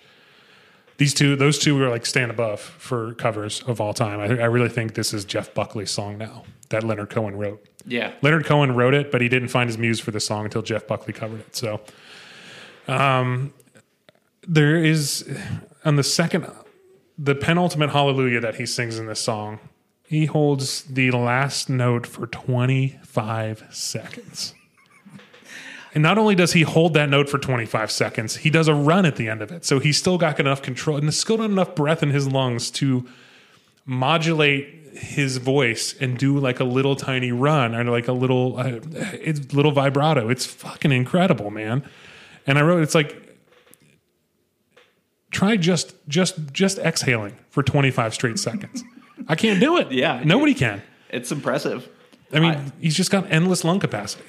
[0.97, 4.19] These two, those two, are like stand above for covers of all time.
[4.19, 7.63] I, I really think this is Jeff Buckley's song now that Leonard Cohen wrote.
[7.85, 10.61] Yeah, Leonard Cohen wrote it, but he didn't find his muse for the song until
[10.61, 11.55] Jeff Buckley covered it.
[11.55, 11.81] So,
[12.87, 13.53] um,
[14.47, 15.27] there is
[15.87, 16.45] on the second,
[17.17, 19.59] the penultimate hallelujah that he sings in this song,
[20.03, 24.53] he holds the last note for 25 seconds.
[25.93, 29.05] And not only does he hold that note for 25 seconds, he does a run
[29.05, 29.63] at the end of it.
[29.63, 33.07] So he's still got enough control and still not enough breath in his lungs to
[33.85, 38.79] modulate his voice and do like a little tiny run or like a little uh,
[39.13, 40.27] it's little vibrato.
[40.27, 41.83] It's fucking incredible, man.
[42.45, 43.26] And I wrote it's like
[45.31, 48.83] try just just just exhaling for 25 straight seconds.
[49.27, 49.91] I can't do it.
[49.91, 50.21] Yeah.
[50.23, 50.81] Nobody can.
[51.09, 51.87] it's impressive.
[52.33, 54.23] I mean, I- he's just got endless lung capacity.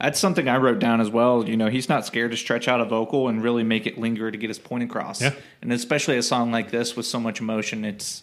[0.00, 1.48] That's something I wrote down as well.
[1.48, 4.32] You know, he's not scared to stretch out a vocal and really make it linger
[4.32, 5.22] to get his point across.
[5.22, 5.32] Yeah.
[5.60, 8.22] And especially a song like this with so much emotion, it's.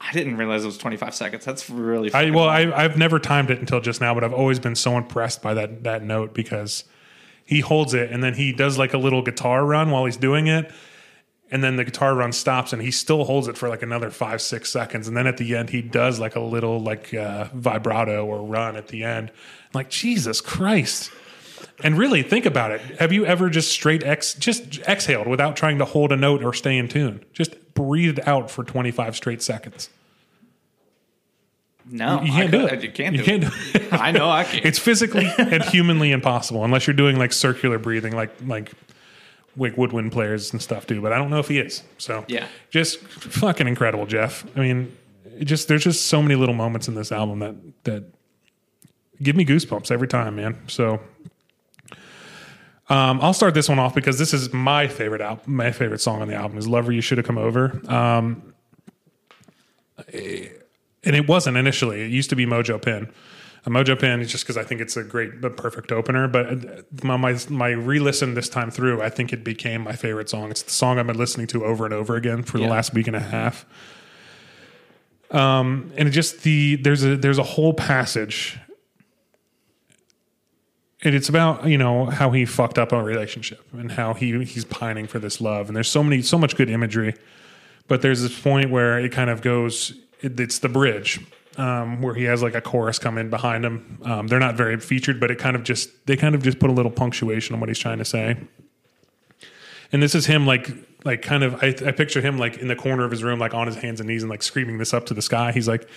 [0.00, 1.44] I didn't realize it was 25 seconds.
[1.44, 2.12] That's really.
[2.14, 2.48] I well.
[2.48, 5.54] I, I've never timed it until just now, but I've always been so impressed by
[5.54, 6.84] that that note because
[7.44, 10.46] he holds it and then he does like a little guitar run while he's doing
[10.48, 10.70] it,
[11.50, 14.40] and then the guitar run stops and he still holds it for like another five
[14.42, 18.24] six seconds, and then at the end he does like a little like uh, vibrato
[18.26, 19.30] or run at the end.
[19.74, 21.10] like Jesus Christ.
[21.82, 22.80] And really think about it.
[23.00, 26.52] Have you ever just straight ex just exhaled without trying to hold a note or
[26.52, 27.24] stay in tune?
[27.32, 29.90] Just breathed out for 25 straight seconds.
[31.88, 32.82] no, You I can't do it.
[32.82, 33.92] You can't You can't do it.
[33.92, 34.64] I know I can't.
[34.64, 38.72] It's physically and humanly impossible unless you're doing like circular breathing, like like
[39.56, 41.00] like woodwind players and stuff do.
[41.00, 41.82] But I don't know if he is.
[41.98, 42.46] So Yeah.
[42.70, 44.44] just fucking incredible, Jeff.
[44.56, 44.96] I mean,
[45.38, 48.04] it just there's just so many little moments in this album that that
[49.22, 50.58] give me goosebumps every time, man.
[50.68, 51.00] So.
[52.88, 55.56] Um, I'll start this one off because this is my favorite album.
[55.56, 58.54] My favorite song on the album is "Lover You Should Have Come Over." Um,
[60.12, 62.02] and it wasn't initially.
[62.02, 63.08] It used to be Mojo Pin.
[63.66, 66.28] A Mojo Pin is just because I think it's a great, the perfect opener.
[66.28, 70.30] But uh, my my, my re-listen this time through, I think it became my favorite
[70.30, 70.50] song.
[70.50, 73.06] It's the song I've been listening to over and over again for the last week
[73.06, 73.66] and a half.
[75.32, 78.56] Um, and it just the there's a there's a whole passage,
[81.02, 84.64] and it's about you know how he fucked up a relationship and how he he's
[84.64, 85.66] pining for this love.
[85.66, 87.14] And there's so many so much good imagery
[87.88, 91.20] but there's this point where it kind of goes it, it's the bridge
[91.56, 94.78] um, where he has like a chorus come in behind him um, they're not very
[94.78, 97.60] featured but it kind of just they kind of just put a little punctuation on
[97.60, 98.36] what he's trying to say
[99.92, 100.70] and this is him like
[101.04, 103.54] like kind of I, I picture him like in the corner of his room like
[103.54, 105.88] on his hands and knees and like screaming this up to the sky he's like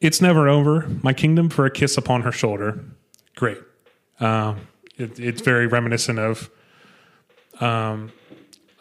[0.00, 2.84] it's never over my kingdom for a kiss upon her shoulder
[3.34, 3.58] great
[4.20, 6.50] um, it, it's very reminiscent of
[7.60, 8.12] um,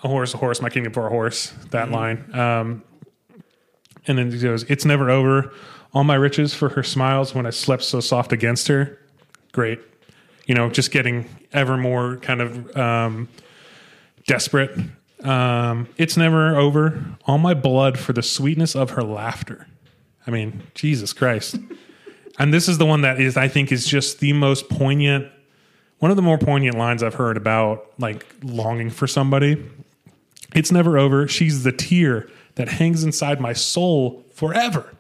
[0.03, 1.53] a horse, a horse, my kingdom for a horse.
[1.71, 2.33] That line.
[2.33, 2.83] Um,
[4.07, 5.51] and then he goes, "It's never over.
[5.95, 8.99] All my riches for her smiles when I slept so soft against her.
[9.53, 9.79] Great.
[10.45, 13.29] You know, just getting ever more kind of um,
[14.27, 14.77] desperate.
[15.23, 17.01] Um, it's never over.
[17.25, 19.67] All my blood for the sweetness of her laughter.
[20.27, 21.57] I mean, Jesus Christ.
[22.37, 25.31] and this is the one that is, I think, is just the most poignant.
[25.99, 29.63] One of the more poignant lines I've heard about like longing for somebody.
[30.53, 31.25] It's never over.
[31.29, 34.94] She's the tear that hangs inside my soul forever.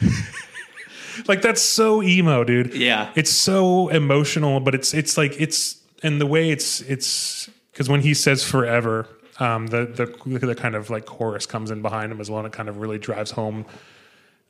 [1.28, 2.74] like that's so emo, dude.
[2.74, 3.10] Yeah.
[3.14, 8.00] It's so emotional, but it's it's like it's and the way it's it's because when
[8.00, 12.20] he says forever, um, the the the kind of like chorus comes in behind him
[12.20, 13.66] as well, and it kind of really drives home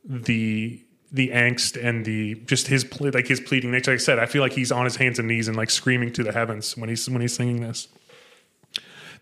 [0.04, 0.80] the
[1.10, 3.92] the angst and the just his ple- like his pleading nature.
[3.92, 6.12] Like I said, I feel like he's on his hands and knees and like screaming
[6.14, 7.88] to the heavens when he's when he's singing this.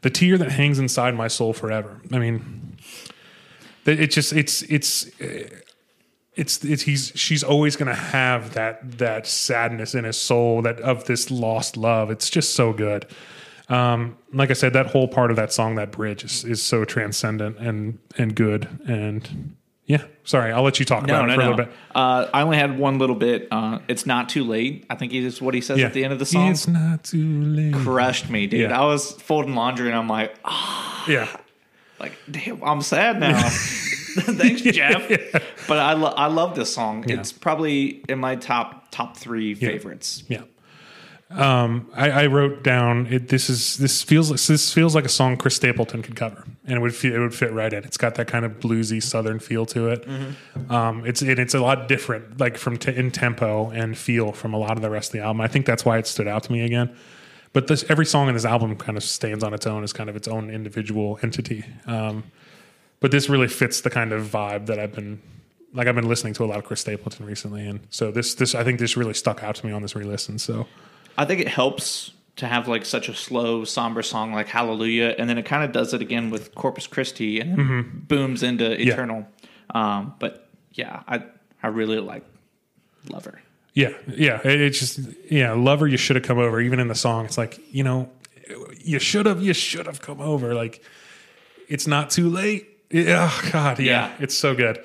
[0.01, 2.01] The tear that hangs inside my soul forever.
[2.13, 2.77] I mean,
[3.85, 5.07] it just it's it's
[6.35, 10.81] it's it's he's she's always going to have that that sadness in his soul that
[10.81, 12.11] of this lost love.
[12.11, 13.07] It's just so good.
[13.69, 16.85] Um, like I said, that whole part of that song, that bridge, is, is so
[16.85, 18.69] transcendent and and good.
[18.87, 21.73] And yeah, sorry, I'll let you talk No, about no, it for a little bit.
[21.95, 23.49] Uh, I only had one little bit.
[23.51, 24.87] Uh, it's not too late.
[24.89, 26.51] I think he is what he says Yeah, at the end of the song.
[26.51, 27.75] It's not too late.
[27.75, 28.71] Crushed me, dude.
[28.71, 28.81] Yeah.
[28.81, 31.29] I was folding laundry and I'm like, oh, Yeah,
[32.01, 33.49] like damn, I'm sad now.
[34.39, 35.09] Thanks, Jeff.
[35.69, 37.05] But I lo- I love this song.
[37.09, 37.21] Yeah.
[37.21, 40.23] It's probably in my top top three favorites.
[40.29, 40.43] yeah.
[41.31, 45.09] Um, I, I wrote down it, this is this feels like this feels like a
[45.09, 47.85] song Chris Stapleton could cover, and it would fit, it would fit right in.
[47.85, 50.07] It's got that kind of bluesy Southern feel to it.
[50.69, 54.53] Um, it's and it's a lot different, like from t- in tempo and feel from
[54.53, 55.41] a lot of the rest of the album.
[55.41, 56.95] I think that's why it stood out to me again.
[57.55, 60.11] But this every song in this album kind of stands on its own as kind
[60.11, 61.65] of its own individual entity.
[61.87, 62.25] Um,
[63.03, 65.21] but this really fits the kind of vibe that I've been
[65.75, 65.87] like.
[65.87, 68.65] I've been listening to a lot of Chris Stapleton recently, and so this this I
[68.65, 70.39] think this really stuck out to me on this re-listen.
[70.39, 70.67] So.
[71.19, 75.29] I think it helps to have like such a slow, somber song like Hallelujah, and
[75.29, 79.27] then it kind of does it again with Corpus Christi, and then booms into Eternal.
[79.75, 81.23] Um, but yeah, I
[81.63, 82.25] I really like
[83.11, 83.41] Lover.
[83.75, 84.41] Yeah, yeah.
[84.45, 85.87] It, it's just yeah, lover.
[85.87, 86.61] You should have come over.
[86.61, 88.11] Even in the song, it's like you know,
[88.79, 89.43] you should have.
[89.43, 90.55] You should have come over.
[90.55, 90.83] Like
[91.69, 92.69] it's not too late.
[92.93, 94.15] Yeah, oh, God, yeah, Yeah.
[94.21, 94.83] it's so good.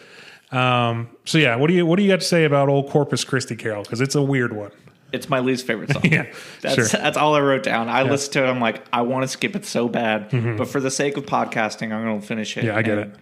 [0.52, 3.24] Um, so yeah, what do you what do you got to say about old Corpus
[3.26, 3.84] Christi Carol?
[3.84, 4.72] Because it's a weird one.
[5.12, 6.04] It's my least favorite song.
[6.12, 6.32] Yeah,
[6.62, 6.86] that's sure.
[6.86, 7.90] that's all I wrote down.
[7.90, 8.48] I listened to it.
[8.50, 11.94] I'm like, I want to skip it so bad, but for the sake of podcasting,
[11.94, 12.62] I'm going to finish it.
[12.62, 12.68] Mm-hmm.
[12.70, 13.20] Yeah, I get And- it.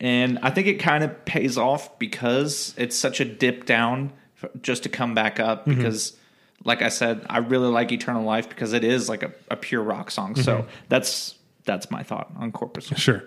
[0.00, 4.12] And I think it kind of pays off because it's such a dip down
[4.60, 5.76] just to come back up Mm-hmm.
[5.78, 6.16] because
[6.64, 9.82] like I said, I really like Eternal Life because it is like a, a pure
[9.82, 10.34] rock song.
[10.34, 12.86] So that's that's my thought on Corpus.
[12.96, 13.22] Sure.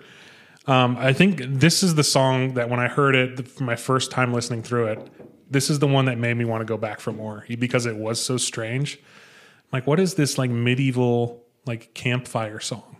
[0.66, 4.10] Um, I think this is the song that when I heard it for my first
[4.10, 5.10] time listening through it,
[5.50, 7.96] this is the one that made me want to go back for more because it
[7.96, 8.98] was so strange.
[9.72, 12.96] Like, what is this like medieval like campfire song?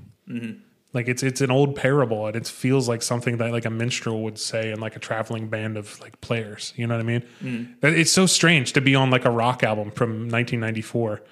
[0.94, 4.22] Like it's it's an old parable and it feels like something that like a minstrel
[4.22, 6.72] would say in like a traveling band of like players.
[6.76, 7.76] You know what I mean?
[7.80, 11.22] That- It's so strange to be on like a rock album from 1994.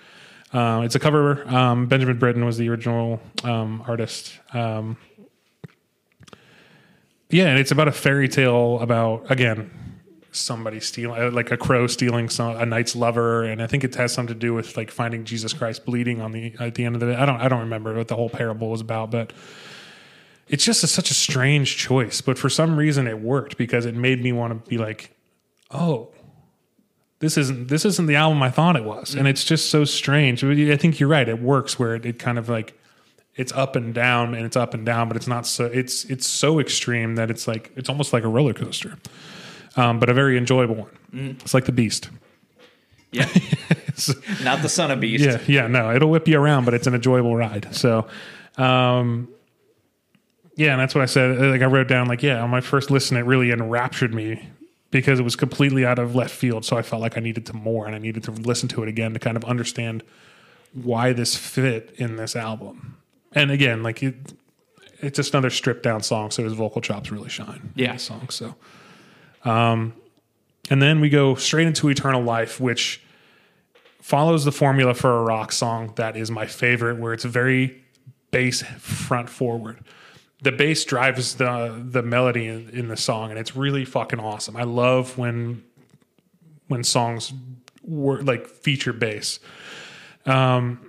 [0.53, 1.47] Uh, it's a cover.
[1.49, 4.39] Um, Benjamin Britten was the original um, artist.
[4.53, 4.97] Um,
[7.31, 9.71] yeah, and it's about a fairy tale about again
[10.37, 13.95] somebody stealing, uh, like a crow stealing some, a knight's lover, and I think it
[13.95, 16.95] has something to do with like finding Jesus Christ bleeding on the at the end
[16.95, 17.21] of the.
[17.21, 19.33] I don't I don't remember what the whole parable was about, but
[20.49, 22.21] it's just a, such a strange choice.
[22.21, 25.17] But for some reason, it worked because it made me want to be like,
[25.71, 26.11] oh.
[27.19, 30.45] This isn't this isn't the album I thought it was, and it's just so strange.
[30.45, 31.27] I think you're right.
[31.27, 32.79] It works where it, it kind of like
[33.37, 36.27] it's up and down and it's up and down, but it's not so it's it's
[36.27, 38.97] so extreme that it's like it's almost like a roller coaster,
[39.77, 41.37] um, but a very enjoyable one.
[41.41, 42.09] It's like the Beast.
[43.13, 43.29] Yeah,
[44.43, 45.25] not the Son of Beast.
[45.25, 47.75] Yeah, yeah, no, it'll whip you around, but it's an enjoyable ride.
[47.75, 48.07] So,
[48.57, 49.29] um,
[50.57, 51.39] yeah, and that's what I said.
[51.39, 54.49] Like I wrote down, like, yeah, on my first listen, it really enraptured me
[54.91, 56.65] because it was completely out of left field.
[56.65, 58.89] So I felt like I needed to more, and I needed to listen to it
[58.89, 60.03] again to kind of understand
[60.73, 62.97] why this fit in this album.
[63.37, 64.17] And again, like it,
[65.01, 67.71] it's just another stripped down song, so his vocal chops really shine.
[67.77, 67.93] in Yeah.
[67.93, 68.29] this song.
[68.31, 68.57] So,
[69.45, 69.93] um,
[70.71, 73.01] and then we go straight into Eternal Life, which
[74.01, 77.83] follows the formula for a rock song that is my favorite, where it's very
[78.31, 79.81] bass front forward.
[80.43, 84.57] The bass drives the the melody in, in the song, and it's really fucking awesome.
[84.57, 85.63] I love when
[86.69, 87.33] when songs
[87.83, 89.39] were like feature bass.
[90.25, 90.86] Um,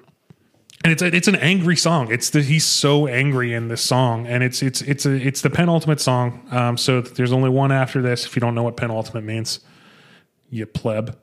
[0.87, 2.09] and it's a, it's an angry song.
[2.09, 5.49] It's the he's so angry in this song, and it's it's it's a it's the
[5.49, 6.47] penultimate song.
[6.49, 8.25] Um, so there's only one after this.
[8.25, 9.59] If you don't know what penultimate means,
[10.49, 11.17] you pleb.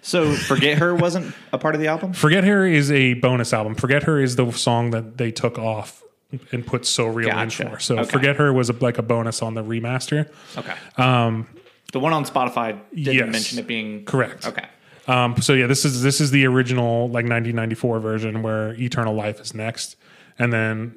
[0.00, 2.14] So Forget Her wasn't a part of the album.
[2.14, 3.74] Forget Her is a bonus album.
[3.74, 6.02] Forget Her is the song that they took off
[6.52, 7.64] and put So Real Gotcha.
[7.64, 7.78] in for.
[7.78, 8.10] So Okay.
[8.10, 10.30] Forget Her was a, like a bonus on the remaster.
[10.56, 10.74] Okay.
[10.96, 11.48] Um,
[11.92, 13.32] the one on Spotify didn't yes.
[13.32, 14.46] mention it being Correct.
[14.46, 14.66] Okay.
[15.08, 19.40] Um, so yeah, this is this is the original like 1994 version where Eternal Life
[19.40, 19.96] is next,
[20.38, 20.96] and then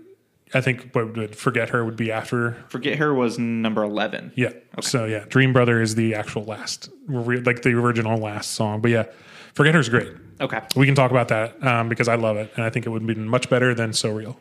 [0.54, 2.54] I think what would Forget Her would be after.
[2.70, 4.32] Forget Her was number eleven.
[4.36, 4.54] Yeah.
[4.82, 8.82] So yeah, Dream Brother is the actual last, like the original last song.
[8.82, 9.06] But yeah,
[9.54, 10.12] Forget Her's great.
[10.42, 10.62] Okay.
[10.76, 13.06] We can talk about that um, because I love it, and I think it would
[13.06, 14.40] be much better than So Real.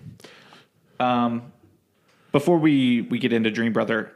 [1.01, 1.53] Um,
[2.33, 4.13] Before we we get into Dream Brother,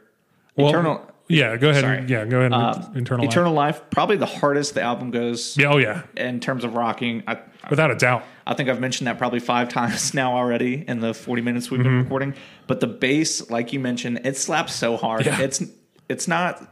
[0.55, 1.83] Well, Eternal Yeah, go ahead.
[1.83, 1.97] Sorry.
[1.99, 2.51] And, yeah, go ahead.
[2.53, 3.25] uh, and Eternal.
[3.25, 3.31] Life.
[3.33, 5.71] Eternal Life probably the hardest the album goes Yeah.
[5.73, 7.23] Oh yeah, in terms of rocking.
[7.27, 8.23] I, without a doubt.
[8.45, 11.79] I think I've mentioned that probably five times now already in the 40 minutes we've
[11.79, 11.89] Mm-hmm.
[11.89, 12.33] been recording.
[12.67, 15.25] But the bass, like you mentioned, it slaps so hard.
[15.25, 15.39] Yeah.
[15.39, 15.63] It's
[16.09, 16.69] it's not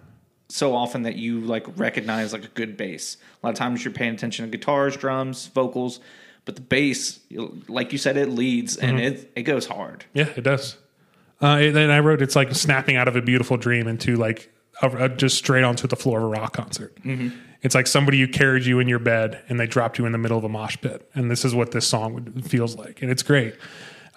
[0.49, 3.15] so often that you like recognize like a good bass.
[3.41, 6.01] A lot of times you're paying attention to guitars, drums, vocals,
[6.43, 7.21] but the bass,
[7.69, 9.15] like you said, it leads and Mm-hmm.
[9.15, 10.03] it it goes hard.
[10.13, 10.77] Yeah, it does.
[11.41, 14.53] Uh, and then I wrote it's like snapping out of a beautiful dream into like
[14.81, 16.95] a, a- just straight onto the floor of a rock concert.
[17.63, 20.17] It's like somebody who carried you in your bed and they dropped you in the
[20.17, 23.11] middle of a mosh pit, and this is what this song would, feels like, and
[23.11, 23.55] it's great.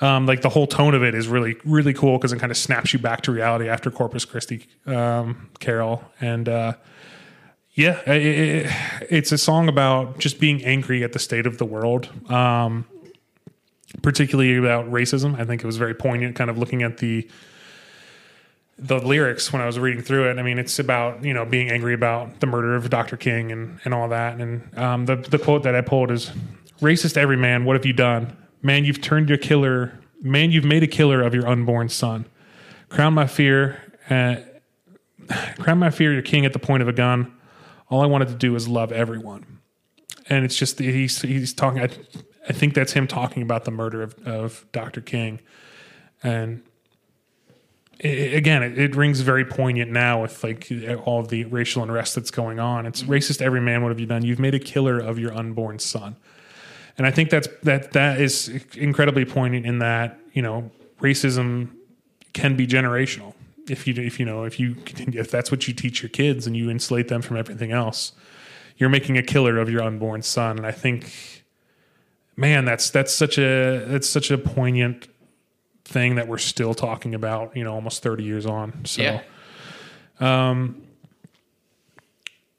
[0.00, 2.56] Um, like the whole tone of it is really really cool because it kind of
[2.56, 6.72] snaps you back to reality after Corpus Christi um, Carol, and uh,
[7.74, 8.22] yeah, it,
[8.66, 8.72] it,
[9.10, 12.08] it's a song about just being angry at the state of the world.
[12.30, 12.86] Um,
[14.02, 15.38] particularly about racism.
[15.38, 17.28] I think it was very poignant, kind of looking at the
[18.76, 20.38] the lyrics when I was reading through it.
[20.38, 23.16] I mean, it's about you know being angry about the murder of Dr.
[23.16, 24.40] King and and all that.
[24.40, 26.30] And um, the the quote that I pulled is,
[26.80, 28.36] "Racist every man, what have you done?
[28.62, 29.98] Man, you've turned your killer.
[30.20, 32.26] Man, you've made a killer of your unborn son.
[32.88, 33.80] Crown my fear."
[34.10, 34.36] Uh,
[35.58, 37.34] crown my fear, your king at the point of a gun.
[37.88, 39.54] All I wanted to do is love everyone
[40.28, 41.82] and it's just he's he's talking.
[41.82, 41.88] I,
[42.48, 45.00] I think that's him talking about the murder of, of Dr.
[45.00, 45.40] King,
[46.22, 46.62] and
[48.02, 50.70] i again, it, it rings very poignant now with like
[51.04, 52.86] all of the racial unrest that's going on.
[52.86, 53.12] It's mm-hmm.
[53.12, 53.40] racist.
[53.40, 54.24] Every man, what have you done?
[54.24, 56.16] You've made a killer of your unborn son,
[56.98, 60.70] and I think that's that that is incredibly poignant in that you know
[61.00, 61.70] racism
[62.32, 63.34] can be generational
[63.68, 66.56] if you if you know if you if that's what you teach your kids and
[66.56, 68.12] you insulate them from everything else
[68.76, 71.43] you're making a killer of your unborn son and i think
[72.36, 75.08] man that's that's such a that's such a poignant
[75.84, 79.20] thing that we're still talking about you know almost 30 years on so Yeah.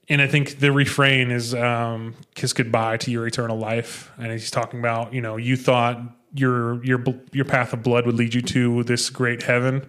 [0.07, 4.51] and I think the refrain is um, "kiss goodbye to your eternal life," and he's
[4.51, 5.99] talking about you know you thought
[6.34, 9.86] your your your path of blood would lead you to this great heaven,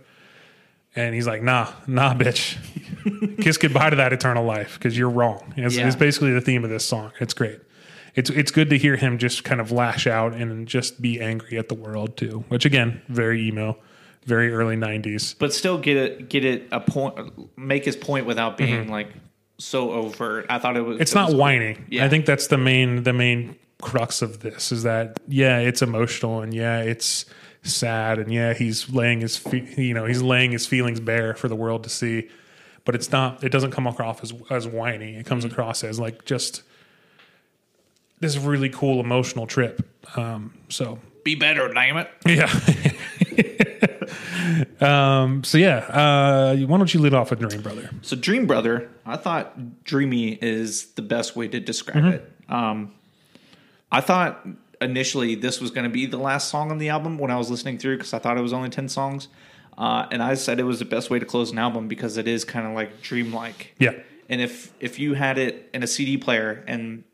[0.94, 2.56] and he's like, "Nah, nah, bitch,
[3.42, 5.86] kiss goodbye to that eternal life because you're wrong." It's, Yeah.
[5.86, 7.12] it's basically the theme of this song.
[7.20, 7.60] It's great.
[8.16, 11.58] It's it's good to hear him just kind of lash out and just be angry
[11.58, 13.78] at the world too, which again, very emo,
[14.24, 15.36] very early '90s.
[15.38, 19.08] but still get it get it a point make his point without being like
[19.58, 20.46] so overt.
[20.48, 21.02] I thought it was Mm-hmm.
[21.02, 21.84] It's it not was- whining.
[21.90, 22.04] Yeah.
[22.04, 26.40] I think that's the main the main crux of this is that yeah, it's emotional
[26.40, 27.26] and yeah, it's
[27.62, 31.48] sad and yeah, he's laying his fe- you know he's laying his feelings bare for
[31.48, 32.30] the world to see,
[32.86, 33.44] but it's not.
[33.44, 35.16] It doesn't come across as as whiny.
[35.16, 35.52] It comes Mm-hmm.
[35.52, 36.62] across as like just
[38.34, 39.86] this really cool emotional trip.
[40.16, 42.10] Um, so be better, damn it.
[44.80, 45.22] yeah.
[45.22, 47.90] um, so yeah, uh, why don't you lead off with Dream Brother?
[48.02, 52.08] So Dream Brother, I thought dreamy is the best way to describe Mm-hmm.
[52.14, 52.32] it.
[52.48, 52.92] Um,
[53.90, 54.46] I thought
[54.80, 57.50] initially this was going to be the last song on the album when I was
[57.50, 59.28] listening through because I thought it was only 10 songs.
[59.78, 62.26] Uh, and I said it was the best way to close an album because it
[62.28, 63.74] is kind of like dreamlike.
[63.78, 63.92] Yeah.
[64.28, 67.04] And if if you had it in a CD player and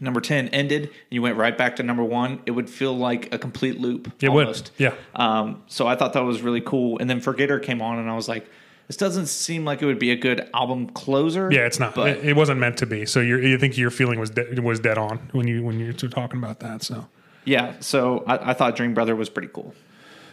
[0.00, 3.32] number 10 ended and you went right back to number 1, it would feel like
[3.34, 4.72] a complete loop It almost.
[4.78, 4.84] would.
[4.84, 4.94] Yeah.
[5.14, 6.98] Um, so I thought that was really cool.
[6.98, 8.48] And then Forget Her came on, and I was like,
[8.88, 11.50] this doesn't seem like it would be a good album closer.
[11.52, 11.94] Yeah, it's not.
[11.94, 13.06] But it, it wasn't meant to be.
[13.06, 15.92] So you're, you think your feeling was de- was dead on when you when you're
[15.94, 16.82] talking about that.
[16.82, 17.06] So
[17.44, 19.72] yeah, so I, I thought Dream Brother was pretty cool.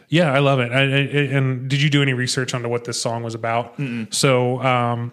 [0.09, 0.71] yeah, I love it.
[0.71, 0.83] I, I,
[1.37, 3.79] and did you do any research onto what this song was about?
[4.09, 5.11] So um,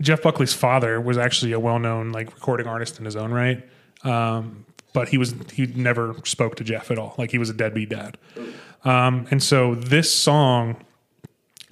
[0.00, 3.66] Jeff Buckley's father was actually a well known like recording artist in his own right.
[4.02, 7.14] Um, but he was he never spoke to Jeff at all.
[7.18, 8.18] Like he was a deadbeat dad.
[8.84, 10.76] Um, and so this song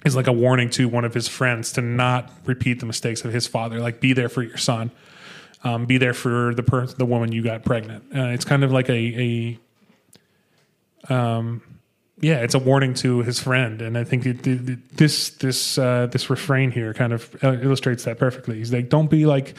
[0.05, 3.33] is like a warning to one of his friends to not repeat the mistakes of
[3.33, 3.79] his father.
[3.79, 4.91] Like be there for your son.
[5.63, 8.03] Um, be there for the per- the woman you got pregnant.
[8.15, 9.57] Uh, it's kind of like a,
[11.09, 11.63] a um,
[12.21, 16.07] yeah, it's a warning to his friend, and I think it, it, this this uh,
[16.07, 18.57] this refrain here kind of illustrates that perfectly.
[18.57, 19.53] He's like, "Don't be like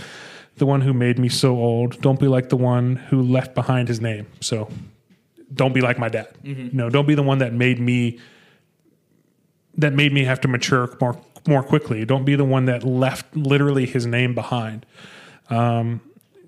[0.56, 2.00] the one who made me so old.
[2.00, 4.26] Don't be like the one who left behind his name.
[4.40, 4.70] So,
[5.52, 6.28] don't be like my dad.
[6.74, 8.18] No, don't be the one that made me
[9.76, 12.04] that made me have to mature more more quickly.
[12.04, 14.86] Don't be the one that left literally his name behind.
[15.50, 16.00] Um,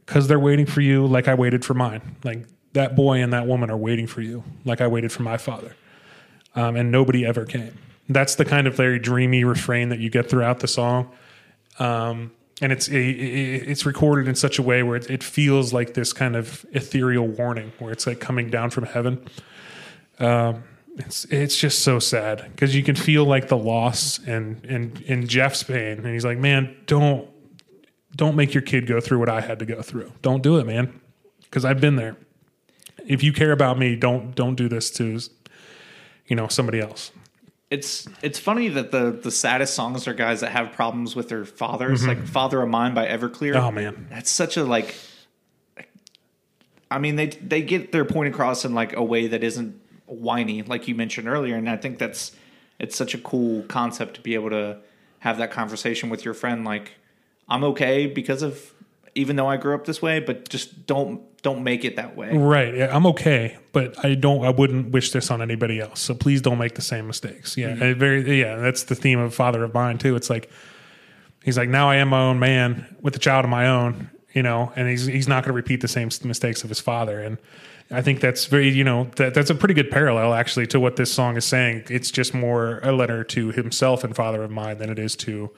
[0.07, 2.01] because they're waiting for you like I waited for mine.
[2.25, 5.37] Like that boy and that woman are waiting for you like I waited for my
[5.37, 5.75] father.
[6.59, 7.73] Um, and nobody ever came.
[8.09, 11.11] That's the kind of very dreamy refrain that you get throughout the song.
[11.79, 12.99] Um, and it's it-
[13.71, 17.29] it's recorded in such a way where it, it feels like this kind of ethereal
[17.29, 19.21] warning, where it's like coming down from heaven.
[20.19, 20.65] Um,
[20.97, 25.29] it's it's just so sad because you can feel like the loss and and and
[25.29, 27.29] Jeff's pain, and he's like, man, don't
[28.17, 30.11] don't make your kid go through what I had to go through.
[30.23, 31.01] Don't do it, man,
[31.43, 32.17] because I've been there.
[33.07, 35.21] If you care about me, don't don't do this to
[36.29, 37.11] you know somebody else.
[37.71, 41.45] It's it's funny that the the saddest songs are guys that have problems with their
[41.45, 43.55] fathers, like "Father of Mine" by Everclear.
[43.55, 43.67] Mm-hmm.
[43.67, 44.95] Oh man, That's such a like.
[46.91, 50.63] I mean, they they get their point across in like a way that isn't whiny,
[50.63, 52.33] like you mentioned earlier, and I think that's
[52.79, 54.79] it's such a cool concept to be able to
[55.21, 56.65] have that conversation with your friend.
[56.65, 56.93] Like,
[57.49, 58.73] I'm okay because of
[59.15, 62.37] even though I grew up this way, but just don't don't make it that way.
[62.37, 62.75] right?
[62.75, 64.45] Yeah, I'm okay, but I don't.
[64.45, 66.01] I wouldn't wish this on anybody else.
[66.01, 67.57] So please don't make the same mistakes.
[67.57, 67.99] Yeah, Mm-hmm.
[67.99, 68.41] very.
[68.41, 70.17] Yeah, that's the theme of Father of Mine too.
[70.17, 70.51] It's like
[71.45, 74.11] he's like now I am my own man with a child of my own.
[74.35, 77.19] You know, and he's he's not going to repeat the same mistakes of his father.
[77.21, 77.39] And
[77.91, 80.97] I think that's very you know that that's a pretty good parallel actually to what
[80.97, 81.85] this song is saying.
[81.89, 85.51] It's just more a letter to himself and Father of Mine than it is to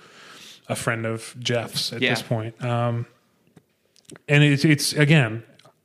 [0.68, 2.10] a friend of Jeff's at Yeah.
[2.10, 2.62] this point.
[2.64, 3.06] Um,
[4.28, 5.42] and it's it's again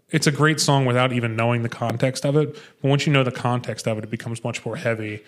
[0.10, 2.54] it's a great song without even knowing the context of it.
[2.82, 5.24] But once you know the context of it it becomes much more heavy.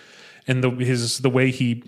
[0.48, 1.84] And the his the way he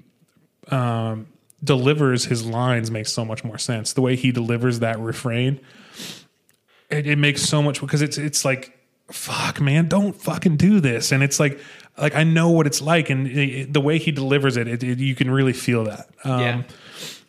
[0.69, 1.27] um,
[1.63, 3.93] delivers his lines makes so much more sense.
[3.93, 5.59] The way he delivers that refrain
[6.89, 8.75] it, it makes so much because it's it's like
[9.11, 11.11] fuck man don't fucking do this.
[11.11, 11.59] And it's like
[11.97, 13.09] like i know what it's like.
[13.09, 16.09] And it, it- the way he delivers it, it, it you can really feel that.
[16.23, 16.63] Um, Yeah.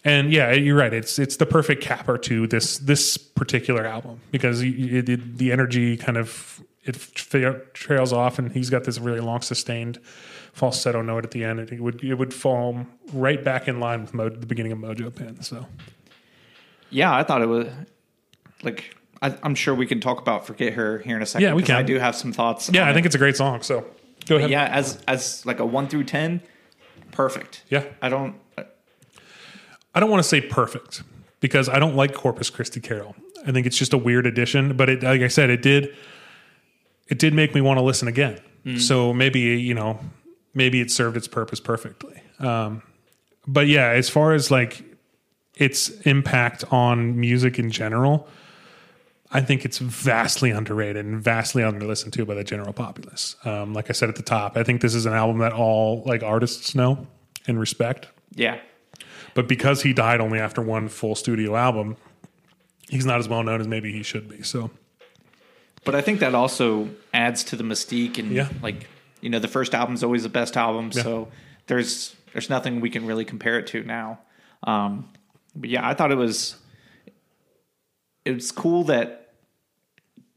[0.04, 0.92] And yeah, you're right.
[0.92, 5.96] It's it's the perfect capper to this this particular album because it, it, the energy
[5.96, 6.96] kind of it
[7.74, 9.98] trails off, and he's got this really long sustained
[10.52, 14.00] falsetto note at the end, and it would it would fall right back in line
[14.00, 15.42] with Mo- the beginning of Mojo Pin.
[15.42, 15.66] So
[16.90, 17.68] Yeah, I thought it was
[18.62, 21.46] like I, I'm sure we can talk about "Forget Her" here in a second.
[21.48, 21.76] Yeah, we can.
[21.76, 22.70] I do have some thoughts.
[22.72, 22.94] yeah, I it.
[22.94, 23.62] think it's a great song.
[23.62, 23.84] So
[24.26, 24.50] go ahead.
[24.50, 26.40] yeah, as as like a one through ten,
[27.12, 27.62] perfect.
[27.68, 27.84] Yeah.
[28.00, 28.34] I don't.
[29.94, 31.02] I don't want to say perfect
[31.40, 33.14] because I don't like Corpus Christi Carol.
[33.46, 35.94] I think it's just a weird addition, but it, like I said, it did
[37.08, 38.38] it did make me want to listen again.
[38.78, 39.98] So maybe you know,
[40.54, 42.22] maybe it served its purpose perfectly.
[42.38, 42.82] Um,
[43.46, 44.84] but yeah, as far as like
[45.54, 48.28] its impact on music in general,
[49.32, 53.36] I think it's vastly underrated and vastly under listened to by the general populace.
[53.44, 56.02] Um, like I said at the top, I think this is an album that all
[56.04, 57.06] like artists know
[57.46, 58.08] and respect.
[58.34, 58.58] Yeah.
[59.34, 61.96] But because he died only after one full studio album,
[62.88, 64.42] he's not as well known as maybe he should be.
[64.42, 64.70] So
[65.84, 68.48] But I think that also adds to the mystique and Yeah.
[68.62, 68.86] like
[69.20, 71.28] you know the first album's always the best album, so
[71.66, 74.18] there's there's nothing we can really compare it to now.
[74.64, 75.08] Um,
[75.54, 76.56] but yeah, I thought it was
[78.24, 79.16] it was cool that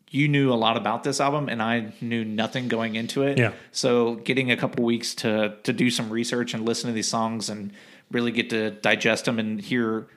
[0.09, 3.37] you knew a lot about this album and I knew nothing going into it.
[3.39, 3.53] Yeah.
[3.71, 7.49] So getting a couple weeks to to do some research and listen to these songs
[7.49, 7.71] and
[8.13, 10.07] really get to digest them and hear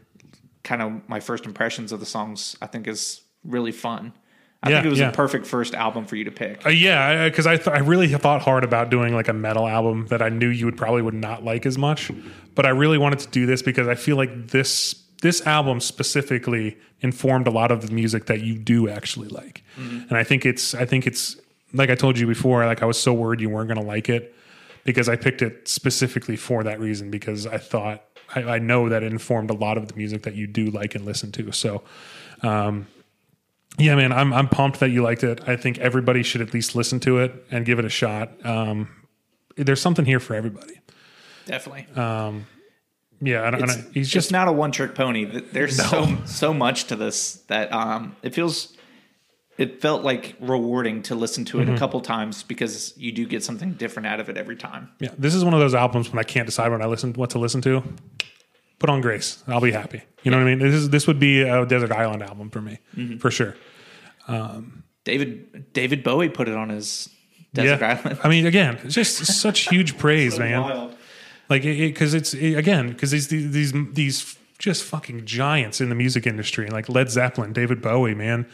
[0.63, 4.13] kind of my first impressions of the songs, I think is really fun.
[4.63, 5.09] I Yeah, think it was yeah.
[5.11, 6.65] a perfect first album for you to pick.
[6.67, 10.07] Uh, yeah, because I, th- I really thought hard about doing like a metal album
[10.09, 12.11] that I knew you would probably would not like as much,
[12.55, 16.77] but I really wanted to do this because I feel like this this album specifically
[17.01, 20.75] informed a lot of the music that you do actually like, and I think it's
[20.75, 21.37] I think it's
[21.73, 24.09] like I told you before, like I was so worried you weren't going to like
[24.09, 24.35] it
[24.87, 28.03] because I picked it specifically for that reason because I thought
[28.35, 30.95] I, I know that it informed a lot of the music that you do like
[30.95, 31.53] and listen to.
[31.53, 31.83] So.
[32.43, 32.87] Um,
[33.79, 35.47] yeah, man, I'm I'm pumped that you liked it.
[35.47, 38.31] I think everybody should at least listen to it and give it a shot.
[38.47, 38.89] Um,
[39.57, 40.81] there's something here for everybody.
[41.45, 41.87] Definitely.
[43.21, 45.27] Yeah, I don't, I he's just not a one trick pony.
[45.27, 48.76] Th- There's so so much to this that um it feels
[49.59, 51.73] it felt like rewarding to listen to Mm-hmm.
[51.73, 54.91] it a couple times because you do get something different out of it every time.
[55.01, 55.11] yeah.
[55.19, 57.39] This is one of those albums when I can't decide when I listen what to
[57.39, 57.83] listen to.
[58.79, 60.03] Put on Grace, I'll be happy.
[60.23, 60.59] You know what I mean?
[60.59, 63.17] This is this would be a Desert Island album for me, Mm-hmm.
[63.19, 63.55] for sure.
[65.05, 67.09] David David Bowie put it on his
[67.55, 68.19] Desert yeah, Island.
[68.25, 70.61] I mean, again, it's just such huge praise, man.
[70.63, 70.97] Wild.
[71.49, 76.27] like because it's it, again because these these these just fucking giants in the music
[76.27, 78.47] industry like led zeppelin david bowie man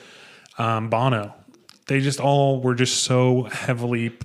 [0.59, 1.35] um, bono.
[1.87, 4.17] They just all were just so heavily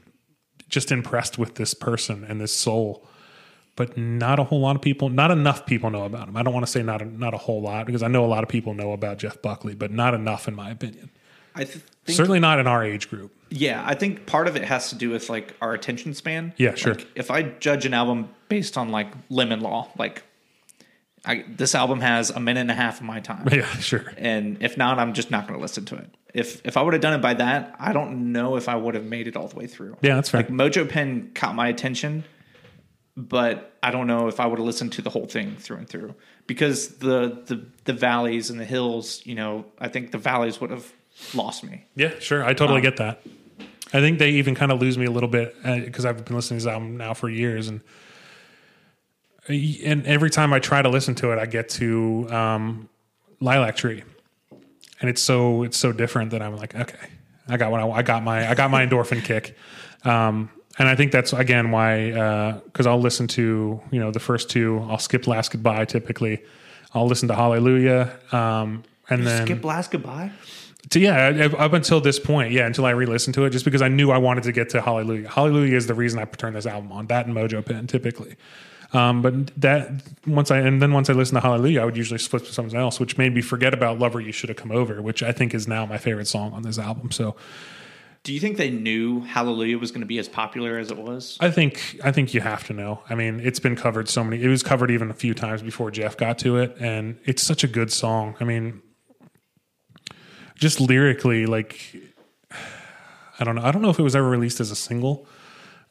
[0.69, 3.05] just impressed with this person and this soul.
[3.75, 6.35] But not a whole lot of people not enough people know about him.
[6.35, 8.27] I don't want to say not a, not a whole lot because i know a
[8.27, 11.11] lot of people know about jeff buckley but not enough in my opinion.
[11.57, 13.33] I th- certainly not in our age group.
[13.49, 16.53] Yeah, I think part of it has to do with like our attention span.
[16.57, 16.93] Yeah, sure.
[16.93, 20.23] Like, if I judge an album based on like Lemon Law, like
[21.27, 24.57] I, this album has a minute and a half of my time, yeah sure and
[24.63, 26.09] if not, I'm just not going to listen to it.
[26.33, 28.95] If if I would have done it by that, I don't know if I would
[28.95, 29.97] have made it all the way through.
[30.01, 32.23] yeah that's fair Like Mojo Pin caught my attention,
[33.15, 35.89] but I don't know if I would have listened to the whole thing through and
[35.89, 36.13] through
[36.45, 40.69] because the the the valleys and the hills, you know, I think the valleys would
[40.71, 40.91] have
[41.33, 41.85] lost me.
[41.95, 42.43] Yeah, sure.
[42.45, 43.21] I totally Um, get that.
[43.93, 46.59] I think they even kind of lose me a little bit because I've been listening
[46.59, 47.79] to this album now for years, and
[49.49, 52.89] and every time I try to listen to it, I get to um,
[53.39, 54.03] Lilac Tree,
[54.99, 57.09] and it's so it's so different that I'm like, okay,
[57.47, 59.55] I got what I, I got my I got my endorphin kick,
[60.03, 64.49] um, and I think that's again why because I'll listen to you know the first
[64.49, 66.43] two, I'll skip Last Goodbye typically,
[66.93, 70.31] I'll listen to Hallelujah, um, and then Skip Last Goodbye.
[70.89, 73.87] to yeah, up until this point, yeah, until I re-listened to it, just because I
[73.87, 75.29] knew I wanted to get to Hallelujah.
[75.29, 77.07] Hallelujah is the reason I turned this album on.
[77.07, 78.35] That and Mojo Pin, typically.
[78.93, 79.91] Um, but that
[80.25, 82.77] once I and then once I listened to Hallelujah, I would usually flip to something
[82.79, 85.53] else, which made me forget about Lover You Should Have Come Over, which I think
[85.53, 87.11] is now my favorite song on this album.
[87.11, 87.35] So
[88.23, 91.37] Do you think they knew Hallelujah was going to be as popular as it was?
[91.41, 93.01] I think I think you have to know.
[93.09, 94.41] I mean, it's been covered so many.
[94.41, 97.63] It was covered even a few times before Jeff got to it, and it's such
[97.65, 98.35] a good song.
[98.39, 98.81] I mean,
[100.55, 101.95] just lyrically, like
[103.39, 103.63] I don't know.
[103.63, 105.27] I don't know if it was ever released as a single.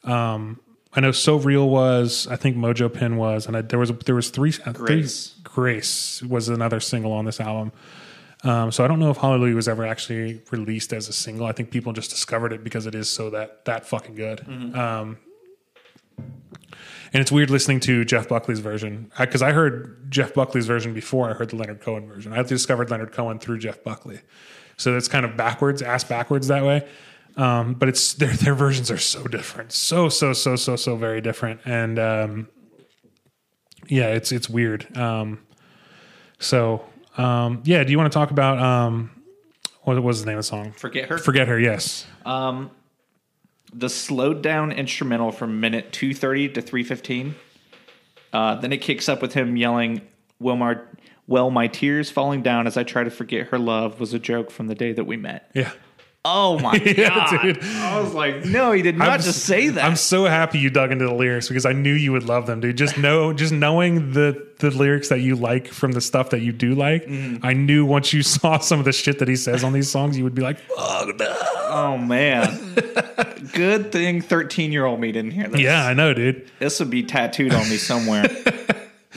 [0.03, 0.59] Um,
[0.93, 2.27] I know "So Real" was.
[2.29, 4.53] I think "Mojo Pin" was, and I, there was there was three.
[4.65, 5.35] uh, three- Grace.
[5.43, 7.71] Grace was another single on this album.
[8.43, 11.45] Um, so I don't know if Hallelujah was ever actually released as a single.
[11.47, 14.41] I think people just discovered it because it is so that that fucking good.
[14.75, 15.17] Um,
[17.13, 21.29] and it's weird listening to Jeff Buckley's version because I heard Jeff Buckley's version before
[21.29, 22.33] I heard the Leonard Cohen version.
[22.33, 24.19] I discovered Leonard Cohen through Jeff Buckley,
[24.77, 26.87] so it's kind of backwards, ass backwards that way.
[27.37, 31.21] Um, but it's their their versions are so different, so so so so so very
[31.21, 32.47] different, and um,
[33.87, 34.97] yeah, it's it's weird.
[34.97, 35.39] Um,
[36.39, 36.83] so
[37.17, 39.11] um, yeah, do you want to talk about um,
[39.83, 40.71] what was the name of the song?
[40.71, 41.17] Forget her.
[41.17, 41.59] Forget her.
[41.59, 42.05] Yes.
[43.73, 47.35] the slowed down instrumental from minute 230 to 315
[48.33, 50.01] uh, then it kicks up with him yelling
[50.39, 50.77] my,
[51.27, 54.51] well, my tears falling down as I try to forget her love was a joke
[54.51, 55.49] from the day that we met.
[55.53, 55.71] Yeah.
[56.29, 57.41] Oh my Yeah, god!
[57.41, 57.63] dude.
[57.63, 59.83] I was like, no, he did not I'm just say that.
[59.85, 62.59] I'm so happy you dug into the lyrics because I knew you would love them,
[62.59, 62.77] dude.
[62.77, 66.51] Just know, just knowing the the lyrics that you like from the stuff that you
[66.51, 67.45] do like, Mm-hmm.
[67.45, 70.17] I knew once you saw some of the shit that he says on these songs,
[70.17, 71.35] you would be like, "Fuck no."
[71.69, 72.59] oh man!
[73.53, 75.61] Good thing thirteen year old me didn't hear this.
[75.61, 76.49] Yeah, I know, dude.
[76.59, 78.25] this would be tattooed on me somewhere.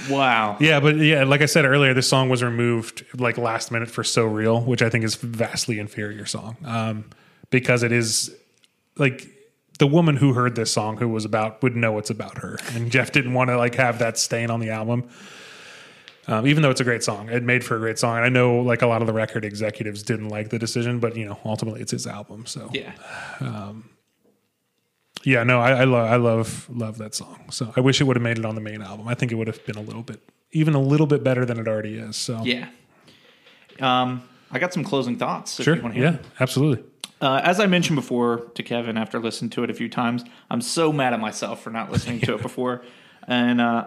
[0.09, 0.57] Wow.
[0.61, 4.05] Yeah, but yeah, like I said earlier, this song was removed like last minute for
[4.05, 7.05] "So Real," which I think is vastly inferior song um,
[7.51, 8.35] because it is
[8.97, 9.29] like
[9.79, 12.91] the woman who heard this song who was about would know it's about her, and
[12.91, 15.09] Jeff didn't want to like have that stain on the album.
[16.27, 18.17] Um, even though it's a great song, it made for a great song.
[18.17, 21.17] And I know like a lot of the record executives didn't like the decision, but
[21.17, 22.93] you know ultimately it's his album, so Yeah.
[25.25, 27.45] Yeah, no, I, I love, I love, love that song.
[27.51, 29.09] So I wish it would have made it on the main album.
[29.09, 30.21] I think it would have been a little bit,
[30.53, 32.17] even a little bit better than it already is.
[32.17, 32.69] So Yeah.
[33.81, 35.59] Um, I got some closing thoughts.
[35.59, 36.85] If sure, you want hear yeah, absolutely.
[37.21, 40.61] Uh, as I mentioned before to Kevin after listening to it a few times, I'm
[40.61, 42.83] so mad at myself for not listening to it before.
[43.29, 43.87] And uh,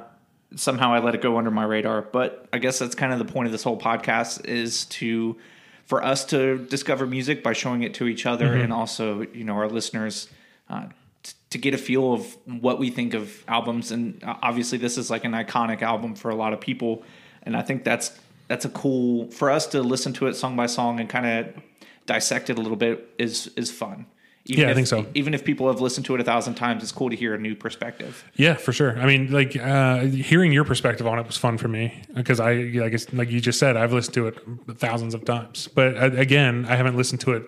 [0.56, 2.02] somehow I let it go under my radar.
[2.02, 5.38] But I guess that's kind of the point of this whole podcast is to
[5.86, 9.54] for us to discover music by showing it to each other and also, you know,
[9.54, 10.30] our listeners
[10.70, 10.86] uh,
[11.24, 13.92] t- to get a feel of what we think of albums.
[13.92, 17.04] And uh, obviously this is like an iconic album for a lot of people.
[17.44, 18.18] And I think that's
[18.48, 21.64] that's a cool for us to listen to it song by song and kind of
[22.06, 24.06] dissect it a little bit is is fun.
[24.46, 25.06] Even Yeah, I think so.
[25.14, 27.38] Even if people have listened to it a thousand times, it's cool to hear a
[27.38, 28.30] new perspective.
[28.36, 29.00] Yeah, for sure.
[29.00, 32.54] I mean, like uh, hearing your perspective on it was fun for me because I,
[32.56, 34.40] like, it's- like you just said, I've listened to it
[34.80, 35.70] thousands of times.
[35.74, 37.44] But uh, again, I haven't listened to it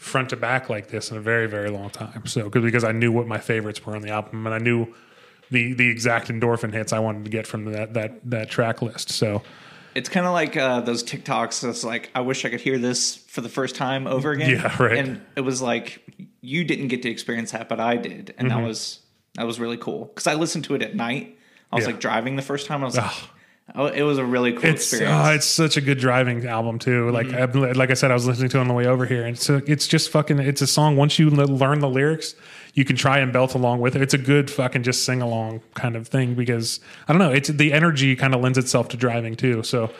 [0.00, 2.26] front to back like this in a very, very long time.
[2.26, 4.94] So because I knew what my favorites were on the album, and I knew
[5.50, 9.10] the the exact endorphin hits I wanted to get from that that that track list.
[9.10, 9.42] So
[9.94, 11.60] It's kind of like uh, those TikToks.
[11.62, 14.50] That's like, I wish I could hear this for the first time over again.
[14.50, 14.96] Yeah, right.
[14.96, 16.00] And it was like
[16.40, 19.00] you didn't get to experience that, but I did, and that was
[19.34, 21.36] that was really cool because I listened to it at night.
[21.70, 21.92] I was Yeah.
[21.92, 22.82] like driving the first time.
[22.82, 23.12] I was like,
[23.74, 25.12] it was a really cool it's experience.
[25.12, 25.28] Mm-hmm.
[25.28, 27.10] oh, it's such a good driving album too.
[27.10, 29.24] Like I, like I said, I was listening to it on the way over here,
[29.24, 30.38] and so it's just fucking.
[30.38, 30.96] It's a song.
[30.96, 32.34] Once you learn the lyrics,
[32.74, 34.02] you can try and belt along with it.
[34.02, 37.32] It's a good fucking just sing along kind of thing because I don't know.
[37.32, 39.62] It's the energy kind of lends itself to driving too.
[39.62, 39.90] So.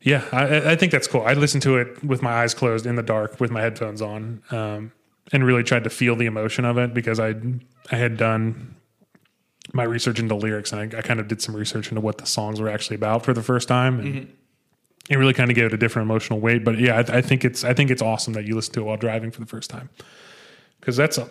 [0.00, 1.22] Yeah, I, I think that's cool.
[1.22, 4.40] I listened to it with my eyes closed in the dark with my headphones on,
[4.52, 4.92] um,
[5.32, 7.34] and really tried to feel the emotion of it because I
[7.90, 8.76] I had done
[9.72, 12.26] my research into lyrics and I, I kind of did some research into what the
[12.26, 14.30] songs were actually about for the first time and mm-hmm.
[15.10, 17.44] it really kind of gave it a different emotional weight but yeah I, I think
[17.44, 19.68] it's i think it's awesome that you listen to it while driving for the first
[19.70, 19.90] time
[20.80, 21.28] because that's a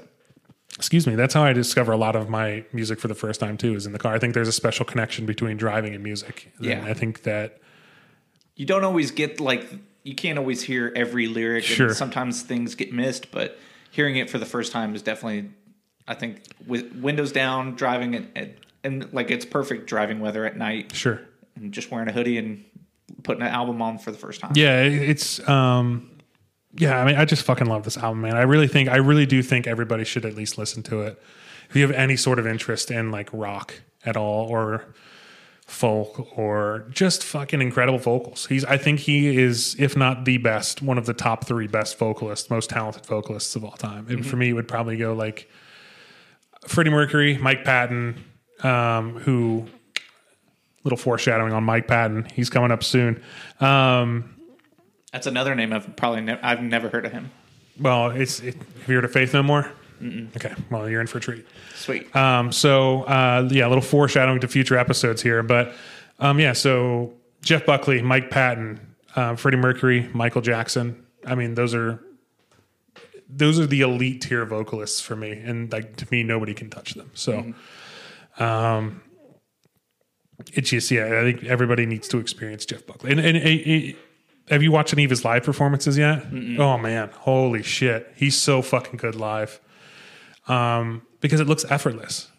[0.75, 3.57] excuse me that's how i discover a lot of my music for the first time
[3.57, 6.53] too is in the car i think there's a special connection between driving and music
[6.59, 6.73] Yeah.
[6.77, 7.57] and i think that
[8.55, 9.67] you don't always get like
[10.03, 11.87] you can't always hear every lyric Sure.
[11.87, 13.57] and sometimes things get missed but
[13.89, 15.49] hearing it for the first time is definitely
[16.07, 18.53] i think with windows down driving it and,
[18.87, 20.95] and like it's perfect driving weather at night.
[20.95, 21.19] Sure.
[21.55, 22.63] And just wearing a hoodie and
[23.23, 24.53] putting an album on for the first time.
[24.55, 26.09] Yeah it's um
[26.73, 28.35] yeah i mean i just fucking love this album man.
[28.35, 31.21] I really think i really do think everybody should at least listen to it.
[31.69, 34.85] If you have any sort of interest in like rock at all or
[35.65, 38.45] folk or just fucking incredible vocals.
[38.45, 41.97] He's i think he is if not the best one of the top three best
[41.99, 44.07] vocalists most talented vocalists of all time.
[44.07, 45.49] And for me it would probably go like
[46.67, 48.23] freddie mercury mike patton
[48.63, 49.67] um, who
[50.83, 53.21] little foreshadowing on mike patton he's coming up soon
[53.59, 54.35] um,
[55.11, 57.29] that's another name i've probably ne- i've never heard of him
[57.79, 59.71] Well, it's it, have you heard of Faith No More?
[60.35, 61.45] Okay, well you're in for a treat.
[61.75, 65.73] sweet Um, so uh, yeah, a little foreshadowing to future episodes here, but
[66.19, 68.79] um, yeah, so Jeff Buckley, Mike Patton,
[69.15, 71.03] uh, Freddie Mercury, Michael Jackson.
[71.25, 71.99] I mean, those are
[73.29, 76.93] those are the elite tier vocalists for me, and like to me, nobody can touch
[76.93, 77.11] them.
[77.13, 77.53] So,
[78.39, 79.01] um,
[80.53, 83.11] it's just yeah, I think everybody needs to experience Jeff Buckley.
[83.11, 83.95] And, and, and-
[84.49, 86.25] have you watched any of his live performances yet?
[86.57, 89.59] Oh man, holy shit, he's so fucking good live.
[90.47, 92.31] Um, because it looks effortless,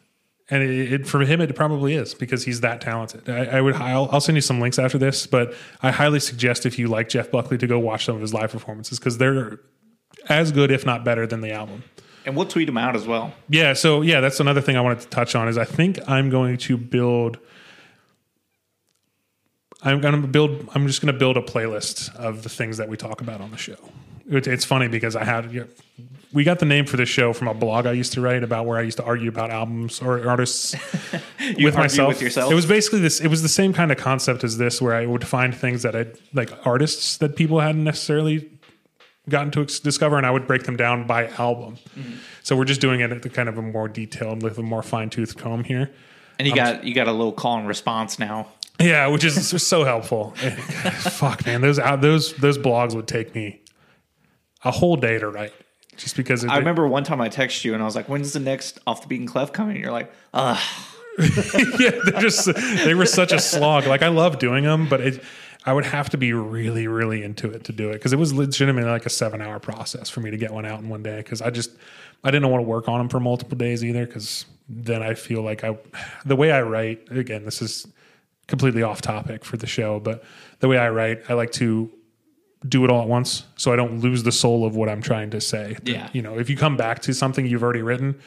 [0.48, 3.28] and it, it, for him it probably is because he's that talented.
[3.28, 6.64] I, I would I'll, I'll send you some links after this, but I highly suggest
[6.64, 9.60] if you like Jeff Buckley to go watch some of his live performances because they're
[10.28, 11.82] as good, if not better, than the album.
[12.26, 15.00] and we'll tweet them out as well Yeah, so yeah, that's another thing I wanted
[15.00, 17.38] to touch on is I think I'm going to build
[19.82, 22.88] I'm going to build I'm just going to build a playlist of the things that
[22.88, 23.76] we talk about on the show.
[24.28, 27.32] it, it's funny because I had you know, we got the name for the show
[27.32, 30.02] from a blog I used to write about where I used to argue about albums
[30.02, 30.74] or artists
[31.58, 32.20] with myself.
[32.20, 32.36] with?
[32.36, 33.20] It was basically this.
[33.20, 35.96] It was the same kind of concept as this, where I would find things that
[35.96, 38.50] I like artists that people hadn't necessarily
[39.28, 41.76] gotten to discover, and I would break them down by album.
[41.96, 42.14] Mm-hmm.
[42.42, 44.82] So we're just doing it at the kind of a more detailed, with a more
[44.82, 45.90] fine tooth comb here.
[46.38, 48.48] And you got you got a little call and response now.
[48.80, 50.30] Yeah, which is so helpful.
[50.36, 53.60] Fuck, man, those those those blogs would take me
[54.64, 55.52] a whole day to write,
[55.96, 58.32] just because it, I remember one time I texted you and I was like, "When's
[58.32, 60.58] the next off the beaten clef coming?" And you're like, "Ugh."
[61.18, 62.46] yeah, they're just
[62.84, 63.86] they were such a slog.
[63.86, 65.24] Like I love doing them, but it,
[65.64, 68.32] I would have to be really, really into it to do it because it was
[68.32, 71.18] legitimately like a seven hour process for me to get one out in one day.
[71.18, 71.70] Because I just
[72.24, 74.06] I didn't want to work on them for multiple days either.
[74.06, 75.76] Because then I feel like I
[76.24, 77.86] the way I write again, this is
[78.46, 80.24] completely off topic for the show, but
[80.60, 81.90] the way I write, I like to
[82.66, 85.30] do it all at once so I don't lose the soul of what I'm trying
[85.30, 85.76] to say.
[85.84, 86.08] Yeah.
[86.12, 88.18] You know, if you come back to something you've already written,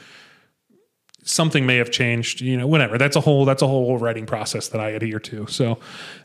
[1.24, 2.98] something may have changed, you know, whatever.
[2.98, 5.48] That's a whole that's a whole writing process that I adhere to.
[5.48, 5.80] So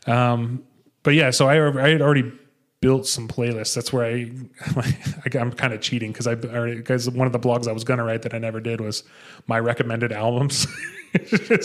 [0.05, 0.63] um
[1.07, 2.33] but yeah, so I I had already
[2.81, 3.73] built some playlists.
[3.73, 4.29] That's where I,
[4.75, 8.03] like, I'm kind of cheating because I because one of the blogs I was gonna
[8.03, 9.03] write that I never did was
[9.47, 10.67] my recommended albums.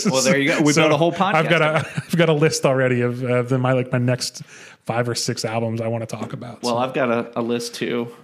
[0.06, 0.62] Well, there you go.
[0.62, 3.48] We built a whole podcast I've got a I've got a list already of, of
[3.48, 4.42] the, my like my next
[4.86, 6.62] five or six albums I want to talk about.
[6.62, 8.14] Well, I've got a, a list too.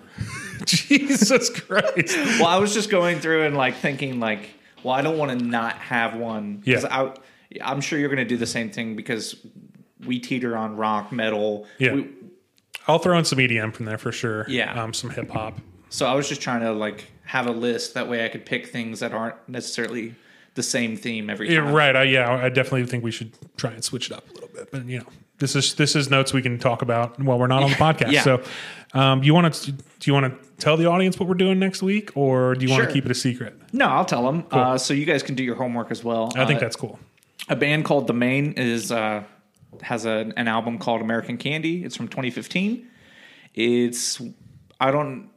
[0.61, 2.17] so, Jesus Christ!
[2.17, 4.49] Well, I was just going through and like thinking like,
[4.85, 6.63] well, I don't want to not have one.
[6.65, 6.87] Yeah.
[6.89, 7.13] I,
[7.63, 9.37] I'm sure you're going to do the same thing because
[10.07, 11.67] we teeter on rock, metal.
[11.79, 11.93] Yeah.
[11.95, 12.09] We,
[12.87, 14.47] I'll throw in some EDM from there for sure.
[14.49, 14.83] Yeah.
[14.83, 15.59] um, some hip hop.
[15.91, 18.69] so I was just trying to like have a list that way I could pick
[18.69, 20.15] things that aren't necessarily
[20.55, 21.73] the same theme every Yeah, time.
[21.75, 21.95] right.
[21.95, 24.71] I, yeah, I definitely think we should try and switch it up a little bit.
[24.73, 25.07] But you know,
[25.39, 28.13] this is this is notes we can talk about while we're not on the podcast.
[28.13, 28.23] Yeah.
[28.23, 28.43] So,
[28.95, 31.83] um, you want to do you want to tell the audience what we're doing next
[31.83, 32.87] week, or do you want Sure.
[32.87, 33.55] to keep it a secret?
[33.73, 34.47] No, I'll tell them.
[34.51, 36.33] Uh, so you guys can do your homework as well.
[36.35, 36.99] I think Uh, that's cool.
[37.51, 39.23] a band called The Maine is uh,
[39.83, 41.85] has a, an album called American Candy.
[41.85, 42.87] It's from 2015.
[43.55, 44.21] It's
[44.81, 45.31] I don't.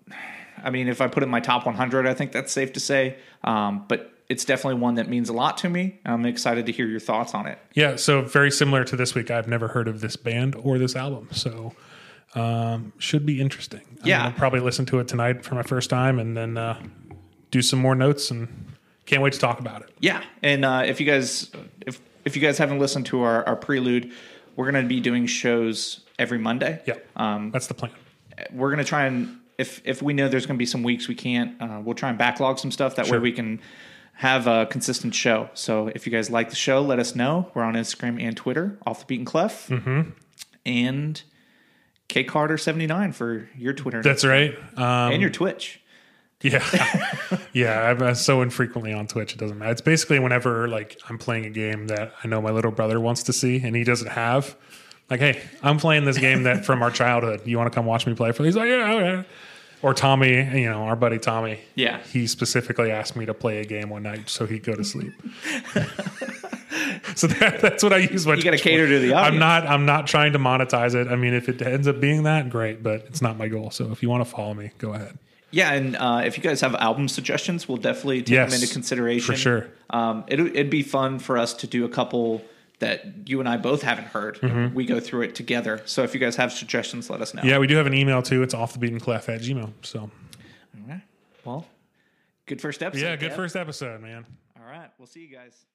[0.63, 2.79] I mean, if I put it in my top 100, I think that's safe to
[2.79, 3.17] say.
[3.43, 5.99] Um, but it's definitely one that means a lot to me.
[6.05, 7.57] I'm excited to hear your thoughts on it.
[7.73, 7.95] Yeah.
[7.95, 9.32] So very similar to this week.
[9.32, 11.73] I've never heard of this band or this album, so
[12.36, 13.82] um, should be interesting.
[14.03, 14.23] I'm Yeah.
[14.23, 16.79] gonna probably listen to it tonight for my first time, and then uh,
[17.49, 18.47] do some more notes, and
[19.05, 19.89] can't wait to talk about it.
[19.99, 21.49] Yeah, and uh, if you guys
[21.86, 24.11] if if you guys haven't listened to our, our prelude,
[24.55, 26.82] we're going to be doing shows every Monday.
[26.86, 27.91] Yeah, Um, that's the plan.
[28.51, 31.07] we're going to try and if if we know there's going to be some weeks
[31.07, 32.95] we can't, uh, we'll try and backlog some stuff.
[32.95, 33.59] That way we can
[34.13, 35.49] have a consistent show.
[35.53, 37.49] So if you guys like the show, let us know.
[37.53, 40.11] We're on Instagram and Twitter, off the beaten clef, mm-hmm.
[40.65, 41.22] and
[42.07, 44.55] K Carter seventy nine for your Twitter That's right.
[44.76, 45.80] Um, and your Twitch.
[46.42, 46.66] Yeah,
[47.54, 47.82] yeah.
[47.89, 49.34] I'm uh, so infrequently on Twitch.
[49.34, 49.72] It doesn't matter.
[49.72, 53.24] It's basically whenever like I'm playing a game that I know my little brother wants
[53.24, 54.56] to see and he doesn't have.
[55.10, 57.42] Like, hey, I'm playing this game that from our childhood.
[57.46, 58.32] You want to come watch me play?
[58.32, 59.28] For he's like, yeah, okay.
[59.82, 61.60] Or Tommy, you know, our buddy Tommy.
[61.76, 62.02] Yeah.
[62.04, 65.12] he specifically asked me to play a game one night so he'd go to sleep.
[67.16, 68.36] so that, that's what I use my.
[68.36, 69.34] You got to cater to the audience.
[69.34, 69.68] I'm not.
[69.68, 71.08] I'm not trying to monetize it.
[71.08, 72.84] I mean, if it ends up being that, great.
[72.84, 73.72] But it's not my goal.
[73.72, 75.18] So if you want to follow me, go ahead.
[75.52, 78.74] Yeah, and uh, if you guys have album suggestions, we'll definitely take Yes, them into
[78.74, 79.68] consideration for sure.
[79.89, 82.41] Um, it, it'd be fun for us to do a couple
[82.80, 84.39] that you and I both haven't heard.
[84.39, 84.74] Mm-hmm.
[84.74, 85.82] We go through it together.
[85.86, 87.43] So if you guys have suggestions, let us know.
[87.43, 88.41] Yeah, we do have an email too.
[88.43, 89.72] It's off the beaten clef at gmail.
[89.84, 90.10] So All
[90.88, 91.02] right.
[91.45, 91.68] Well,
[92.45, 93.04] good first episode.
[93.06, 93.36] yeah, good Kev.
[93.36, 94.26] first episode, man.
[94.60, 94.89] All right.
[94.97, 95.66] We'll see you guys.